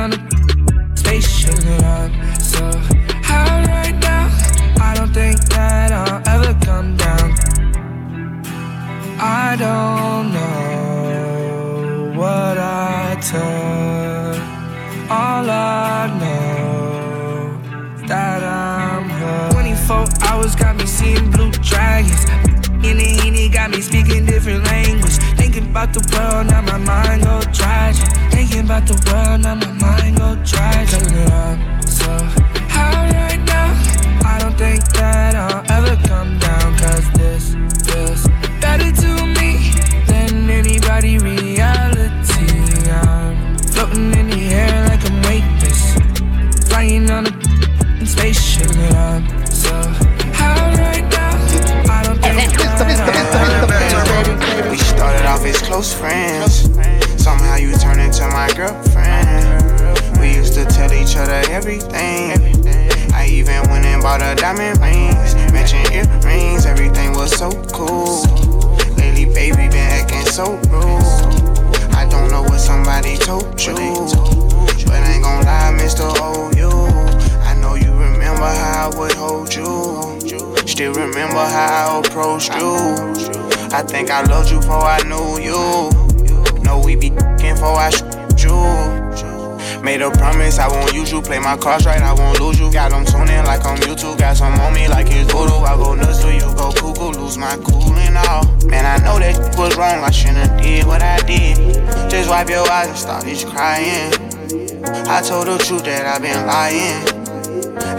On 0.00 0.12
a 0.14 0.96
spaceship 0.96 1.58
and 1.66 1.84
I'm 1.84 2.40
so 2.40 2.64
high 3.28 3.62
right 3.74 3.96
now 4.00 4.26
I 4.80 4.94
don't 4.96 5.12
think 5.12 5.38
that 5.50 5.92
I'll 5.92 6.22
ever 6.34 6.52
come 6.64 6.96
down 6.96 7.28
I 9.18 9.56
don't 9.64 10.32
know 10.36 12.18
what 12.18 12.56
I 12.56 13.16
took 13.30 14.40
all 15.10 15.50
I 15.50 16.06
know 16.20 16.40
that 18.06 18.42
I'm 18.42 19.08
her. 19.08 19.50
24 19.52 20.06
hours 20.28 20.54
got 20.54 20.76
me 20.76 20.86
seeing 20.86 21.30
blue 21.30 21.50
dragons. 21.50 22.24
In 22.86 22.96
the 22.96 23.20
Henny 23.20 23.48
got 23.48 23.70
me 23.70 23.80
speaking 23.80 24.24
different 24.24 24.64
language. 24.64 25.16
Thinking 25.36 25.66
about 25.70 25.92
the 25.92 26.00
world, 26.12 26.46
now 26.46 26.62
my 26.62 26.78
mind 26.78 27.24
go 27.24 27.40
tragic. 27.52 28.19
Thinking 28.60 28.76
about 28.76 28.88
the 28.88 28.98
world, 29.08 29.40
now 29.40 29.54
my 29.54 29.72
mind 29.80 30.18
go 30.18 30.36
tragic. 30.44 31.00
I'm 31.32 31.80
so 31.80 32.12
high 32.68 33.08
right 33.08 33.40
now. 33.46 33.72
I 34.22 34.38
don't 34.38 34.54
think 34.58 34.84
that 35.00 35.34
I'll 35.34 35.64
ever 35.72 35.96
come 36.06 36.38
down. 36.38 36.76
Cause 36.76 37.10
this 37.16 37.54
feels 37.88 38.28
better 38.60 38.92
to 38.92 39.24
me 39.38 39.72
than 40.04 40.50
anybody 40.50 41.16
reality. 41.16 42.52
I'm 42.90 43.56
floating 43.72 44.12
in 44.12 44.28
the 44.28 44.52
air 44.52 44.84
like 44.90 45.06
I'm 45.08 45.22
weightless. 45.22 45.96
Flying 46.68 47.10
on 47.10 47.28
a 47.28 47.30
spaceship 48.04 48.68
and 48.76 48.94
I'm 48.94 49.24
so 49.46 49.72
high 50.36 50.74
right 50.76 51.08
now. 51.16 51.32
I 51.88 52.02
don't 52.04 52.20
think 52.20 52.52
that 52.60 52.76
We 54.70 54.76
started 54.76 55.24
off 55.24 55.46
as 55.46 55.56
close 55.62 55.94
friends. 55.94 56.49
You 57.60 57.76
turned 57.76 58.00
into 58.00 58.26
my 58.28 58.50
girlfriend. 58.56 60.18
We 60.18 60.34
used 60.34 60.54
to 60.54 60.64
tell 60.64 60.90
each 60.94 61.14
other 61.16 61.42
everything. 61.52 62.32
I 63.12 63.26
even 63.28 63.68
went 63.68 63.84
and 63.84 64.02
bought 64.02 64.22
her 64.22 64.34
diamond 64.34 64.80
rings, 64.80 65.34
matching 65.52 65.84
earrings. 65.92 66.64
Everything 66.64 67.12
was 67.12 67.36
so 67.36 67.50
cool. 67.70 68.22
Lately, 68.96 69.26
baby, 69.26 69.68
been 69.68 69.90
acting 69.92 70.24
so 70.24 70.56
rude. 70.72 71.04
I 71.92 72.08
don't 72.08 72.30
know 72.30 72.42
what 72.44 72.60
somebody 72.60 73.18
told 73.18 73.60
you, 73.60 73.74
but 74.86 74.96
I 74.96 75.12
ain't 75.12 75.22
gon' 75.22 75.44
lie, 75.44 75.76
Mr. 75.76 76.08
OU. 76.16 76.70
I 77.44 77.54
know 77.60 77.74
you 77.74 77.92
remember 77.92 78.46
how 78.46 78.90
I 78.90 78.98
would 78.98 79.12
hold 79.12 79.52
you. 79.52 80.16
Still 80.66 80.94
remember 80.94 81.44
how 81.44 82.00
I 82.02 82.08
approached 82.08 82.54
you. 82.54 82.72
I 83.72 83.82
think 83.82 84.10
I 84.10 84.22
loved 84.22 84.50
you 84.50 84.60
before 84.60 84.82
I 84.82 85.02
knew 85.02 85.38
you. 85.44 85.99
Know 86.70 86.78
we 86.78 86.94
be 86.94 87.10
f***ing 87.10 87.54
before 87.54 87.74
I 87.74 87.90
shoot 87.90 88.44
you. 88.44 88.54
Made 89.82 90.02
a 90.02 90.10
promise 90.12 90.60
I 90.60 90.68
won't 90.68 90.92
use 90.94 91.10
you. 91.10 91.20
Play 91.20 91.40
my 91.40 91.56
cards 91.56 91.84
right, 91.84 92.00
I 92.00 92.12
won't 92.12 92.38
lose 92.38 92.60
you. 92.60 92.70
Got 92.70 92.92
them 92.92 93.04
tuning 93.04 93.42
like 93.42 93.64
I'm 93.64 93.76
YouTube. 93.78 94.16
Got 94.20 94.36
some 94.36 94.54
on 94.60 94.72
me 94.72 94.86
like 94.86 95.08
it's 95.10 95.32
voodoo. 95.32 95.66
I 95.66 95.74
go 95.74 95.96
nuts 95.96 96.20
till 96.20 96.30
you 96.30 96.46
go 96.54 96.70
cuckoo. 96.70 97.18
Lose 97.18 97.36
my 97.36 97.56
cool 97.56 97.92
and 97.94 98.16
all. 98.18 98.44
Man, 98.66 98.86
I 98.86 99.02
know 99.02 99.18
that 99.18 99.58
was 99.58 99.76
wrong. 99.76 100.04
I 100.04 100.12
shouldn't 100.12 100.62
did 100.62 100.86
what 100.86 101.02
I 101.02 101.18
did. 101.26 101.56
Just 102.08 102.30
wipe 102.30 102.48
your 102.48 102.70
eyes 102.70 102.86
and 102.86 102.96
started 102.96 103.44
crying. 103.48 104.14
I 105.10 105.22
told 105.22 105.48
the 105.48 105.58
truth 105.58 105.82
that 105.86 106.06
I've 106.06 106.22
been 106.22 106.46
lying. 106.46 107.02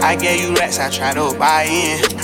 I 0.02 0.16
gave 0.16 0.40
you 0.48 0.54
rats, 0.54 0.78
I 0.78 0.88
tried 0.88 1.16
to 1.16 1.36
buy 1.38 1.64
in. 1.64 2.11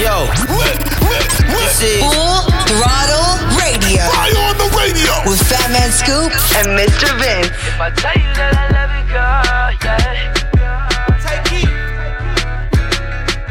Yo, 0.00 0.26
this 1.52 1.82
is 1.82 2.00
Full 2.00 2.48
Throttle 2.68 3.36
Radio. 3.60 4.02
Fire 4.08 4.40
on 4.48 4.56
the 4.56 4.68
radio 4.78 5.12
with 5.28 5.40
Fat 5.48 5.68
Man 5.70 5.90
Scoop 5.92 6.32
and 6.56 6.68
Mr. 6.78 7.08
Vince. 7.20 7.48
If 7.68 7.80
I 7.80 7.90
tell 7.90 8.16
you 8.16 8.32
that 8.34 8.56
I 8.56 8.66
love 8.72 8.92
you, 8.96 9.04
girl, 9.12 9.70
yeah. 9.84 10.08
Take 11.20 11.52
it. 11.60 11.68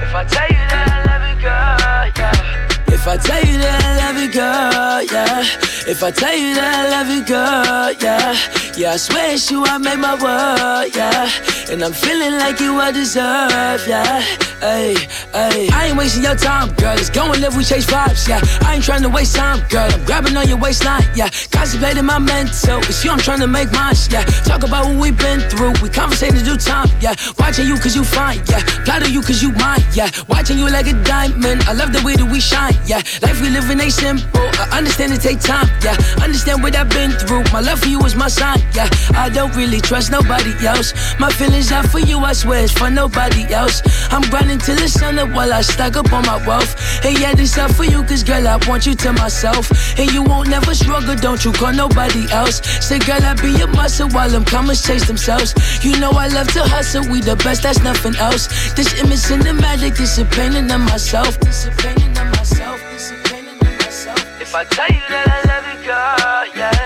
If 0.01 0.13
I 0.15 0.23
tell 0.25 0.49
you 0.49 0.63
that 0.73 0.87
I 0.89 0.99
love 1.05 1.23
you, 1.29 1.37
girl, 1.41 2.09
yeah. 2.17 2.93
If 2.93 3.07
I 3.07 3.17
tell 3.17 3.43
you 3.45 3.57
that 3.59 3.79
I 3.85 3.91
love 4.01 4.17
you, 4.17 4.29
girl, 4.33 5.03
yeah. 5.13 5.45
If 5.91 6.03
I 6.03 6.11
tell 6.11 6.35
you 6.35 6.55
that 6.55 6.73
I 6.75 6.89
love 6.89 7.09
you, 7.09 7.23
girl, 7.25 7.91
yeah. 8.01 8.35
Yeah, 8.79 8.93
I 8.93 8.95
swear 8.95 9.33
it's 9.33 9.51
you, 9.51 9.65
I 9.65 9.77
made 9.77 9.99
my 9.99 10.15
world, 10.15 10.95
yeah. 10.95 11.29
And 11.69 11.83
I'm 11.83 11.91
feeling 11.91 12.39
like 12.39 12.61
you 12.61 12.79
I 12.79 12.93
deserve, 12.93 13.85
yeah. 13.85 14.21
Hey, 14.61 14.95
hey. 15.33 15.67
I 15.71 15.87
ain't 15.87 15.97
wasting 15.97 16.23
your 16.23 16.35
time, 16.35 16.73
girl. 16.75 16.95
Let's 16.95 17.09
go 17.09 17.29
and 17.29 17.41
live, 17.41 17.57
we 17.57 17.65
chase 17.65 17.85
vibes, 17.85 18.27
yeah. 18.27 18.39
I 18.65 18.75
ain't 18.75 18.83
trying 18.83 19.01
to 19.01 19.09
waste 19.09 19.35
time, 19.35 19.67
girl. 19.67 19.91
I'm 19.91 20.05
grabbing 20.05 20.37
on 20.37 20.47
your 20.47 20.57
waistline, 20.57 21.03
yeah. 21.13 21.29
Contemplating 21.51 22.05
my 22.05 22.19
mental. 22.19 22.79
It's 22.87 23.03
you 23.03 23.11
I'm 23.11 23.19
trying 23.19 23.41
to 23.41 23.47
make 23.47 23.69
mine, 23.73 23.95
yeah. 24.11 24.23
Talk 24.47 24.63
about 24.63 24.85
what 24.87 24.95
we've 24.95 25.17
been 25.17 25.41
through. 25.51 25.73
We 25.83 25.89
conversating 25.89 26.43
do 26.45 26.55
time, 26.55 26.87
yeah. 27.01 27.15
Watching 27.37 27.67
you 27.67 27.75
cause 27.75 27.95
you 27.95 28.05
fine, 28.05 28.39
yeah. 28.47 28.63
Plotting 28.85 29.11
you 29.11 29.21
cause 29.21 29.43
you 29.43 29.51
mine, 29.59 29.83
yeah. 29.93 30.09
Watching 30.29 30.57
you 30.57 30.69
like 30.69 30.87
a 30.87 30.95
diamond. 31.03 31.63
I 31.63 31.73
love 31.73 31.91
the 31.91 32.01
way 32.03 32.15
that 32.15 32.31
we 32.31 32.39
shine, 32.39 32.79
yeah. 32.85 33.03
Life 33.21 33.41
we 33.41 33.49
living 33.49 33.79
ain't 33.81 33.91
simple. 33.91 34.47
I 34.55 34.77
understand 34.77 35.11
it 35.11 35.19
take 35.19 35.41
time, 35.41 35.67
yeah. 35.83 35.99
Understand 36.23 36.63
what 36.63 36.75
I've 36.75 36.89
been 36.89 37.11
through. 37.11 37.43
My 37.51 37.59
love 37.59 37.79
for 37.79 37.89
you 37.89 37.99
is 38.05 38.15
my 38.15 38.27
sign, 38.27 38.59
yeah. 38.73 38.89
I 39.13 39.29
don't 39.29 39.55
really 39.55 39.81
trust 39.81 40.11
nobody 40.11 40.53
else. 40.65 40.93
My 41.19 41.29
feelings 41.29 41.71
out 41.71 41.85
for 41.87 41.99
you, 41.99 42.19
I 42.19 42.33
swear 42.33 42.63
it's 42.63 42.73
for 42.73 42.89
nobody 42.89 43.43
else. 43.53 43.81
I'm 44.11 44.21
grinding 44.29 44.59
till 44.59 44.75
the 44.75 44.87
sun 44.87 45.19
up 45.19 45.29
while 45.35 45.53
I 45.53 45.61
stack 45.61 45.95
up 45.95 46.11
on 46.13 46.25
my 46.25 46.45
wealth. 46.45 46.75
And 47.05 47.17
yeah, 47.19 47.33
this 47.33 47.57
up 47.57 47.71
for 47.71 47.83
you, 47.85 48.03
cause 48.03 48.23
girl, 48.23 48.47
I 48.47 48.57
want 48.67 48.85
you 48.85 48.95
to 48.95 49.13
myself. 49.13 49.71
And 49.97 50.11
you 50.11 50.23
won't 50.23 50.49
never 50.49 50.73
struggle, 50.73 51.15
don't 51.15 51.43
you 51.43 51.51
call 51.51 51.73
nobody 51.73 52.29
else. 52.31 52.61
Say, 52.85 52.99
girl, 52.99 53.21
I 53.21 53.33
be 53.33 53.51
your 53.51 53.67
muscle 53.67 54.09
while 54.09 54.29
them 54.29 54.45
commas 54.45 54.85
chase 54.85 55.07
themselves. 55.07 55.53
You 55.83 55.99
know 55.99 56.11
I 56.11 56.27
love 56.27 56.47
to 56.53 56.63
hustle, 56.63 57.07
we 57.09 57.21
the 57.21 57.35
best, 57.37 57.63
that's 57.63 57.81
nothing 57.83 58.15
else. 58.17 58.47
This 58.73 58.93
image 59.01 59.19
cinematic, 59.19 59.97
this 59.97 60.17
a 60.17 60.23
of 60.23 60.81
myself. 60.81 61.39
This 61.39 61.65
a 61.67 61.71
painting 61.71 62.17
of 62.17 62.27
myself. 62.37 62.79
This 62.91 63.11
a 63.11 63.15
painting 63.27 63.55
of 63.55 63.79
myself. 63.79 64.41
If 64.41 64.55
I 64.55 64.63
tell 64.65 64.87
you 64.87 65.01
that 65.09 65.27
I 65.27 65.39
love 65.51 65.65
you, 65.67 65.85
girl, 65.85 66.57
yeah. 66.57 66.78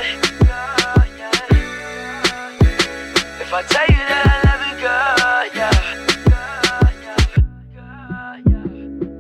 If 3.53 3.59
I 3.59 3.63
tell 3.67 3.85
you 3.85 4.01
that 4.09 4.25
I 4.33 4.37
love 4.49 4.63
you, 4.65 4.75
girl, 4.81 5.45
yeah. 5.53 5.77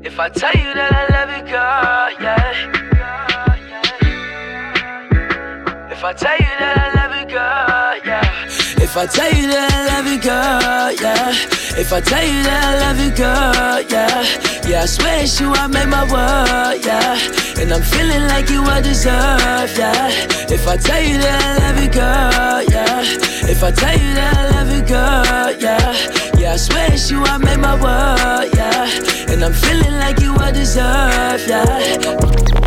If 0.03 0.17
I 0.19 0.27
tell 0.29 0.55
you 0.55 0.73
that 0.73 0.91
I 0.91 1.05
love 1.13 1.29
you, 1.37 1.43
girl, 1.53 2.09
yeah. 2.19 2.53
If 5.91 6.03
I 6.03 6.13
tell 6.13 6.35
you 6.35 6.49
that 6.57 6.77
I 6.79 6.92
if 8.93 8.97
I 8.99 9.07
tell 9.07 9.33
you 9.33 9.47
that 9.47 9.73
I 9.73 9.87
love 9.89 10.05
you, 10.05 10.21
girl, 10.21 10.93
yeah. 11.01 11.33
If 11.81 11.91
I 11.91 11.99
tell 11.99 12.23
you 12.23 12.43
that 12.43 12.61
I 12.61 12.73
love 12.77 12.99
you, 13.01 13.09
girl, 13.09 13.81
yeah. 13.89 14.21
Yeah, 14.69 14.83
I 14.83 14.85
swear 14.85 15.23
it's 15.23 15.39
you, 15.39 15.51
I 15.51 15.65
made 15.65 15.89
my 15.89 16.05
world, 16.05 16.85
yeah. 16.85 17.17
And 17.57 17.73
I'm 17.73 17.81
feeling 17.81 18.21
like 18.29 18.51
you 18.51 18.61
I 18.61 18.81
deserve, 18.81 19.73
yeah. 19.75 20.13
If 20.45 20.67
I 20.67 20.77
tell 20.77 21.01
you 21.01 21.17
that 21.17 21.41
I 21.41 21.57
love 21.65 21.81
you, 21.81 21.89
girl, 21.89 22.61
yeah. 22.69 23.49
If 23.49 23.63
I 23.63 23.71
tell 23.71 23.97
you 23.97 24.13
that 24.13 24.37
I 24.37 24.61
love 24.61 24.69
you, 24.69 24.85
girl, 24.85 25.49
yeah. 25.57 26.37
Yeah, 26.37 26.53
I 26.53 26.57
swear 26.57 26.93
it's 26.93 27.09
you, 27.09 27.23
I 27.23 27.39
made 27.39 27.57
my 27.57 27.73
world, 27.73 28.53
yeah. 28.53 29.33
And 29.33 29.43
I'm 29.43 29.53
feeling 29.53 29.97
like 29.97 30.19
you 30.19 30.35
I 30.35 30.51
deserve, 30.51 31.41
yeah. 31.47 32.62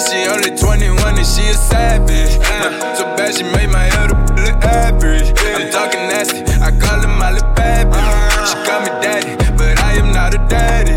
How 0.00 0.08
she 0.08 0.24
only 0.32 0.56
21 0.56 0.96
and 0.96 1.26
she 1.26 1.44
a 1.44 1.52
savage. 1.52 2.40
Uh, 2.40 2.96
so 2.96 3.04
bad 3.20 3.36
she 3.36 3.44
made 3.44 3.68
my 3.68 3.84
other 4.00 4.16
look 4.32 4.56
average. 4.64 5.28
I'm 5.28 5.68
talking 5.70 6.08
nasty, 6.08 6.40
I 6.56 6.72
call 6.72 7.04
her 7.04 7.12
my 7.20 7.32
little 7.32 7.52
bitch. 7.52 8.48
She 8.48 8.56
call 8.64 8.80
me 8.80 8.88
daddy, 9.04 9.36
but 9.58 9.78
I 9.84 10.00
am 10.00 10.10
not 10.14 10.32
a 10.32 10.38
daddy. 10.48 10.96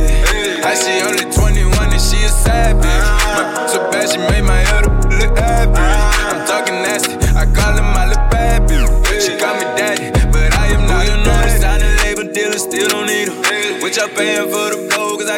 How 0.64 0.72
she 0.80 1.04
only 1.04 1.28
21 1.36 1.92
and 1.92 2.00
she 2.00 2.24
a 2.24 2.30
savage. 2.32 2.88
Uh, 2.88 3.68
so 3.68 3.92
bad 3.92 4.08
she 4.08 4.20
made 4.20 4.48
my 4.48 4.64
other 4.72 4.96
look 5.20 5.36
average. 5.36 5.76
I'm 6.24 6.48
talking 6.48 6.80
nasty, 6.80 7.20
I 7.36 7.44
call 7.52 7.76
her 7.76 7.84
my 7.84 8.08
little 8.08 8.24
bitch. 8.32 9.20
She 9.20 9.36
call 9.36 9.56
me 9.60 9.68
daddy, 9.76 10.16
but 10.32 10.56
I 10.56 10.68
am 10.80 10.88
not 10.88 11.04
a 11.04 11.60
daddy. 11.60 11.84
know 11.84 11.92
the 11.92 12.04
label 12.08 12.32
dealer 12.32 12.58
still 12.58 12.88
don't 12.88 13.08
need 13.08 13.28
her. 13.28 13.82
What 13.82 13.98
y'all 13.98 14.08
paying 14.16 14.48
for 14.48 14.72
the 14.72 14.78
gold? 14.78 14.84
Cause 14.84 14.92
I 14.92 14.93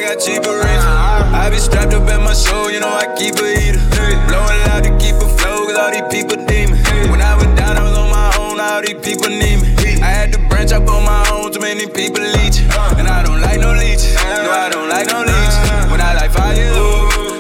got 0.06 0.20
cheaper 0.22 0.54
rings. 0.54 0.86
I 1.34 1.50
be 1.50 1.58
strapped 1.58 1.94
up 1.94 2.08
at 2.08 2.22
my 2.22 2.34
show, 2.34 2.70
you 2.70 2.80
know 2.80 2.94
I 2.94 3.10
keep 3.18 3.36
a 3.42 3.48
heater. 3.58 3.82
Blowing 4.30 4.60
loud 4.70 4.86
to 4.86 4.94
keep 5.02 5.18
a 5.18 5.28
flow, 5.42 5.66
cause 5.66 5.78
all 5.78 5.90
these 5.90 6.06
people 6.14 6.38
demon. 6.46 6.78
When 7.10 7.22
I 7.22 7.34
was 7.34 7.50
down, 7.58 7.78
I 7.78 7.84
was 7.84 7.98
on 7.98 8.10
my 8.14 8.30
own, 8.38 8.62
all 8.62 8.82
these 8.86 9.02
people 9.02 9.34
need 9.34 9.66
me. 9.66 9.74
I 10.06 10.14
had 10.14 10.32
to 10.34 10.40
branch 10.48 10.72
up 10.72 10.88
on 10.88 11.04
my 11.04 11.26
own, 11.34 11.52
too 11.52 11.60
many 11.60 11.90
people 11.90 12.22
leech. 12.22 12.62
And 13.02 13.08
I 13.10 13.26
don't 13.26 13.42
like 13.42 13.60
no 13.60 13.74
leeches, 13.74 14.14
no, 14.46 14.52
I 14.54 14.70
don't 14.70 14.90
like 14.90 15.10
no 15.10 15.26
leeches. 15.26 15.58
When 15.90 16.02
I 16.02 16.14
like 16.14 16.32
fire, 16.32 16.54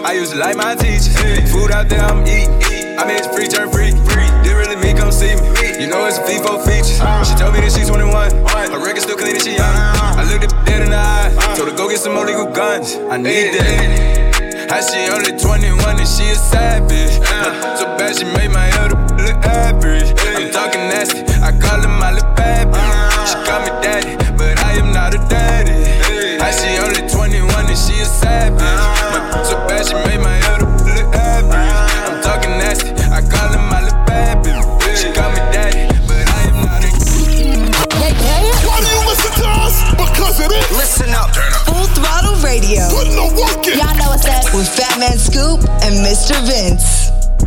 I 0.01 0.13
used 0.17 0.33
to 0.33 0.39
like 0.39 0.57
my 0.57 0.73
teachers. 0.73 1.13
Food 1.53 1.69
out 1.69 1.87
there, 1.87 2.01
I'm 2.01 2.25
eat, 2.25 2.49
eat. 2.73 2.97
I 2.97 3.05
made 3.05 3.21
this 3.21 3.29
free 3.29 3.47
turn 3.47 3.69
free, 3.69 3.93
free. 4.09 4.29
Did 4.41 4.57
really 4.57 4.77
me 4.81 4.97
come 4.97 5.11
see 5.11 5.37
me. 5.37 5.45
You 5.77 5.87
know 5.87 6.05
it's 6.09 6.17
a 6.17 6.23
FIFO 6.25 6.65
features. 6.65 6.97
She 7.29 7.35
told 7.37 7.53
me 7.53 7.61
that 7.61 7.71
she's 7.75 7.89
21. 7.89 8.09
Her 8.73 8.81
record 8.81 9.03
still 9.03 9.17
clean 9.17 9.35
and 9.35 9.43
she 9.43 9.53
young. 9.53 9.75
I 10.17 10.25
looked 10.25 10.49
at 10.49 10.65
dead 10.65 10.81
in 10.81 10.89
the 10.89 10.97
eye. 10.97 11.24
Told 11.55 11.69
her 11.69 11.77
go 11.77 11.87
get 11.87 11.99
some 11.99 12.13
more 12.15 12.25
legal 12.25 12.51
guns. 12.51 12.95
I 13.09 13.15
need 13.15 13.55
that. 13.55 14.67
How 14.69 14.81
she 14.81 15.07
only 15.07 15.39
21 15.39 15.99
and 15.99 16.07
she 16.07 16.27
a 16.27 16.35
savage. 16.35 17.15
Uh, 17.23 17.77
so 17.77 17.85
bad 17.95 18.17
she 18.17 18.25
made 18.25 18.51
my 18.51 18.67
other 18.83 18.99
look 19.15 19.39
average. 19.45 20.11
I'm 20.35 20.51
talking 20.51 20.83
nasty. 20.91 21.23
I 21.39 21.55
call 21.55 21.79
her 21.79 21.87
my 21.87 22.11
little 22.11 22.27
baby. 22.35 22.75
She 23.23 23.39
call 23.47 23.63
me 23.63 23.71
daddy, 23.79 24.19
but 24.35 24.59
I 24.67 24.73
am 24.83 24.91
not 24.91 25.15
a 25.15 25.19
daddy. 25.31 25.79
How 26.43 26.51
she 26.51 26.75
only 26.83 27.07
21 27.07 27.47
and 27.47 27.77
she 27.77 28.03
a 28.03 28.05
savage. 28.05 28.59
Uh, 28.59 29.43
so 29.45 29.55
bad 29.63 29.87
she 29.87 29.95
made 30.11 30.19
my 30.19 30.34
Radio. 42.75 42.89
Putting 42.89 43.15
the 43.15 43.41
work 43.41 43.67
in. 43.67 43.79
Y'all 43.79 43.95
know 43.97 44.09
what's 44.09 44.27
up. 44.27 44.53
With 44.53 44.67
Fat 44.67 44.99
Man 44.99 45.17
Scoop 45.17 45.59
and 45.83 45.95
Mr. 46.05 46.35
Vince. 46.45 47.14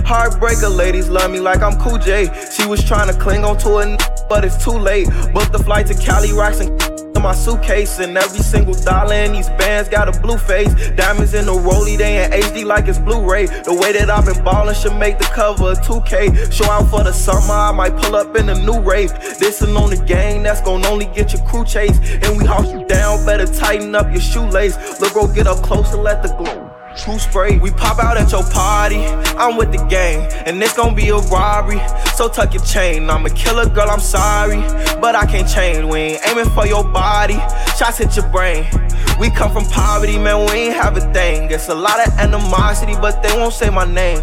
Heartbreaker 0.00 0.74
ladies 0.74 1.08
love 1.08 1.30
me 1.30 1.40
like 1.40 1.62
I'm 1.62 1.78
Cool 1.78 1.98
J. 1.98 2.28
She 2.50 2.66
was 2.66 2.82
trying 2.82 3.12
to 3.12 3.18
cling 3.18 3.44
on 3.44 3.56
to 3.58 3.76
a 3.76 3.86
n- 3.86 3.98
but 4.28 4.44
it's 4.44 4.62
too 4.62 4.72
late. 4.72 5.08
Booked 5.32 5.52
the 5.52 5.58
flight 5.62 5.86
to 5.88 5.94
Cali, 5.94 6.32
rocks 6.32 6.60
and 6.60 6.70
in 7.16 7.22
my 7.22 7.34
suitcase 7.34 7.98
and 7.98 8.16
every 8.16 8.40
single 8.40 8.74
dollar 8.74 9.14
in 9.14 9.32
these 9.32 9.48
bands 9.50 9.88
got 9.88 10.08
a 10.08 10.20
blue 10.20 10.38
face. 10.38 10.72
Diamonds 10.96 11.34
in 11.34 11.46
the 11.46 11.52
rollie, 11.52 11.96
they 11.96 12.24
in 12.24 12.30
HD 12.30 12.64
like 12.64 12.88
it's 12.88 12.98
Blu-ray. 12.98 13.46
The 13.46 13.74
way 13.74 13.92
that 13.92 14.10
I've 14.10 14.24
been 14.26 14.42
ballin' 14.42 14.74
should 14.74 14.96
make 14.96 15.18
the 15.18 15.24
cover 15.26 15.72
of 15.72 15.78
2K. 15.80 16.52
Show 16.52 16.64
out 16.70 16.88
for 16.90 17.04
the 17.04 17.12
summer, 17.12 17.54
I 17.54 17.72
might 17.72 17.96
pull 17.96 18.16
up 18.16 18.34
in 18.36 18.48
a 18.48 18.54
new 18.54 18.80
rave. 18.80 19.12
This'n 19.12 19.76
on 19.78 19.90
the 19.90 20.02
gang, 20.04 20.42
that's 20.42 20.60
gon' 20.62 20.84
only 20.86 21.06
get 21.06 21.32
your 21.32 21.46
crew 21.46 21.64
chased. 21.64 22.02
And 22.02 22.38
we 22.38 22.46
house 22.46 22.72
you 22.72 22.84
down, 22.86 23.24
better 23.24 23.46
tighten 23.46 23.94
up 23.94 24.10
your 24.10 24.20
shoelace. 24.20 25.00
Look, 25.00 25.12
bro, 25.12 25.28
get 25.32 25.46
up 25.46 25.62
close 25.62 25.92
and 25.92 26.02
let 26.02 26.22
the 26.22 26.34
glow. 26.34 26.71
True 26.96 27.18
spray, 27.18 27.58
we 27.58 27.70
pop 27.70 27.98
out 27.98 28.16
at 28.16 28.30
your 28.30 28.44
party. 28.50 29.04
I'm 29.36 29.56
with 29.56 29.72
the 29.72 29.84
gang, 29.86 30.30
and 30.46 30.62
it's 30.62 30.76
gon' 30.76 30.94
be 30.94 31.08
a 31.08 31.16
robbery. 31.16 31.80
So 32.14 32.28
tuck 32.28 32.52
your 32.52 32.62
chain. 32.64 33.08
I'm 33.08 33.24
a 33.24 33.30
killer, 33.30 33.68
girl, 33.68 33.88
I'm 33.88 33.98
sorry, 33.98 34.60
but 35.00 35.16
I 35.16 35.24
can't 35.26 35.48
change. 35.48 35.84
We 35.90 35.98
ain't 35.98 36.26
aiming 36.28 36.50
for 36.50 36.66
your 36.66 36.84
body, 36.84 37.40
shots 37.76 37.98
hit 37.98 38.14
your 38.14 38.28
brain. 38.28 38.66
We 39.18 39.30
come 39.30 39.52
from 39.52 39.64
poverty, 39.66 40.18
man, 40.18 40.46
we 40.50 40.68
ain't 40.68 40.74
have 40.74 40.96
a 40.96 41.12
thing. 41.12 41.50
It's 41.50 41.68
a 41.68 41.74
lot 41.74 42.06
of 42.06 42.12
animosity, 42.18 42.94
but 42.94 43.22
they 43.22 43.32
won't 43.36 43.54
say 43.54 43.70
my 43.70 43.84
name. 43.84 44.22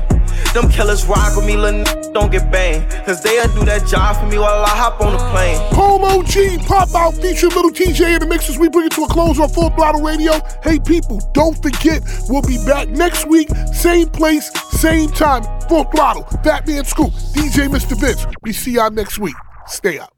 Them 0.54 0.70
killers 0.70 1.06
rock 1.06 1.36
with 1.36 1.46
me, 1.46 1.56
little 1.58 1.82
n- 1.82 2.14
don't 2.14 2.32
get 2.32 2.52
banged. 2.52 2.90
Cause 3.06 3.22
they'll 3.22 3.48
do 3.54 3.66
that 3.66 3.88
job 3.88 4.18
for 4.18 4.26
me 4.26 4.38
while 4.38 4.64
I 4.64 4.70
hop 4.70 5.02
on 5.02 5.14
the 5.14 5.20
plane. 5.30 5.60
Polo 5.74 6.24
G 6.24 6.58
pop 6.60 6.94
out 6.96 7.16
featuring 7.16 7.54
Lil 7.54 7.72
Tjay 7.72 8.14
in 8.16 8.20
the 8.20 8.28
mixes. 8.28 8.58
We 8.58 8.70
bring 8.70 8.88
it 8.88 8.92
to 8.94 9.04
a 9.04 9.08
close 9.08 9.40
on 9.40 9.50
Full 9.50 9.70
Throttle 9.72 10.02
Radio. 10.02 10.34
Hey 10.64 10.80
people, 10.80 11.20
don't 11.34 11.62
forget 11.62 12.02
we'll 12.30 12.42
be 12.42 12.58
back 12.66 12.90
next 12.90 13.28
week, 13.28 13.50
same 13.74 14.10
place, 14.10 14.52
same 14.72 15.10
time. 15.10 15.44
Full 15.70 15.84
Throttle, 15.86 16.24
Fat 16.44 16.68
Man 16.68 16.86
Scoop, 16.86 17.12
DJ 17.34 17.68
Mr. 17.68 18.00
Vince. 18.00 18.26
We 18.42 18.54
see 18.54 18.74
y'all 18.74 18.92
next 18.92 19.20
week. 19.20 19.36
Stay 19.68 20.00
up. 20.00 20.14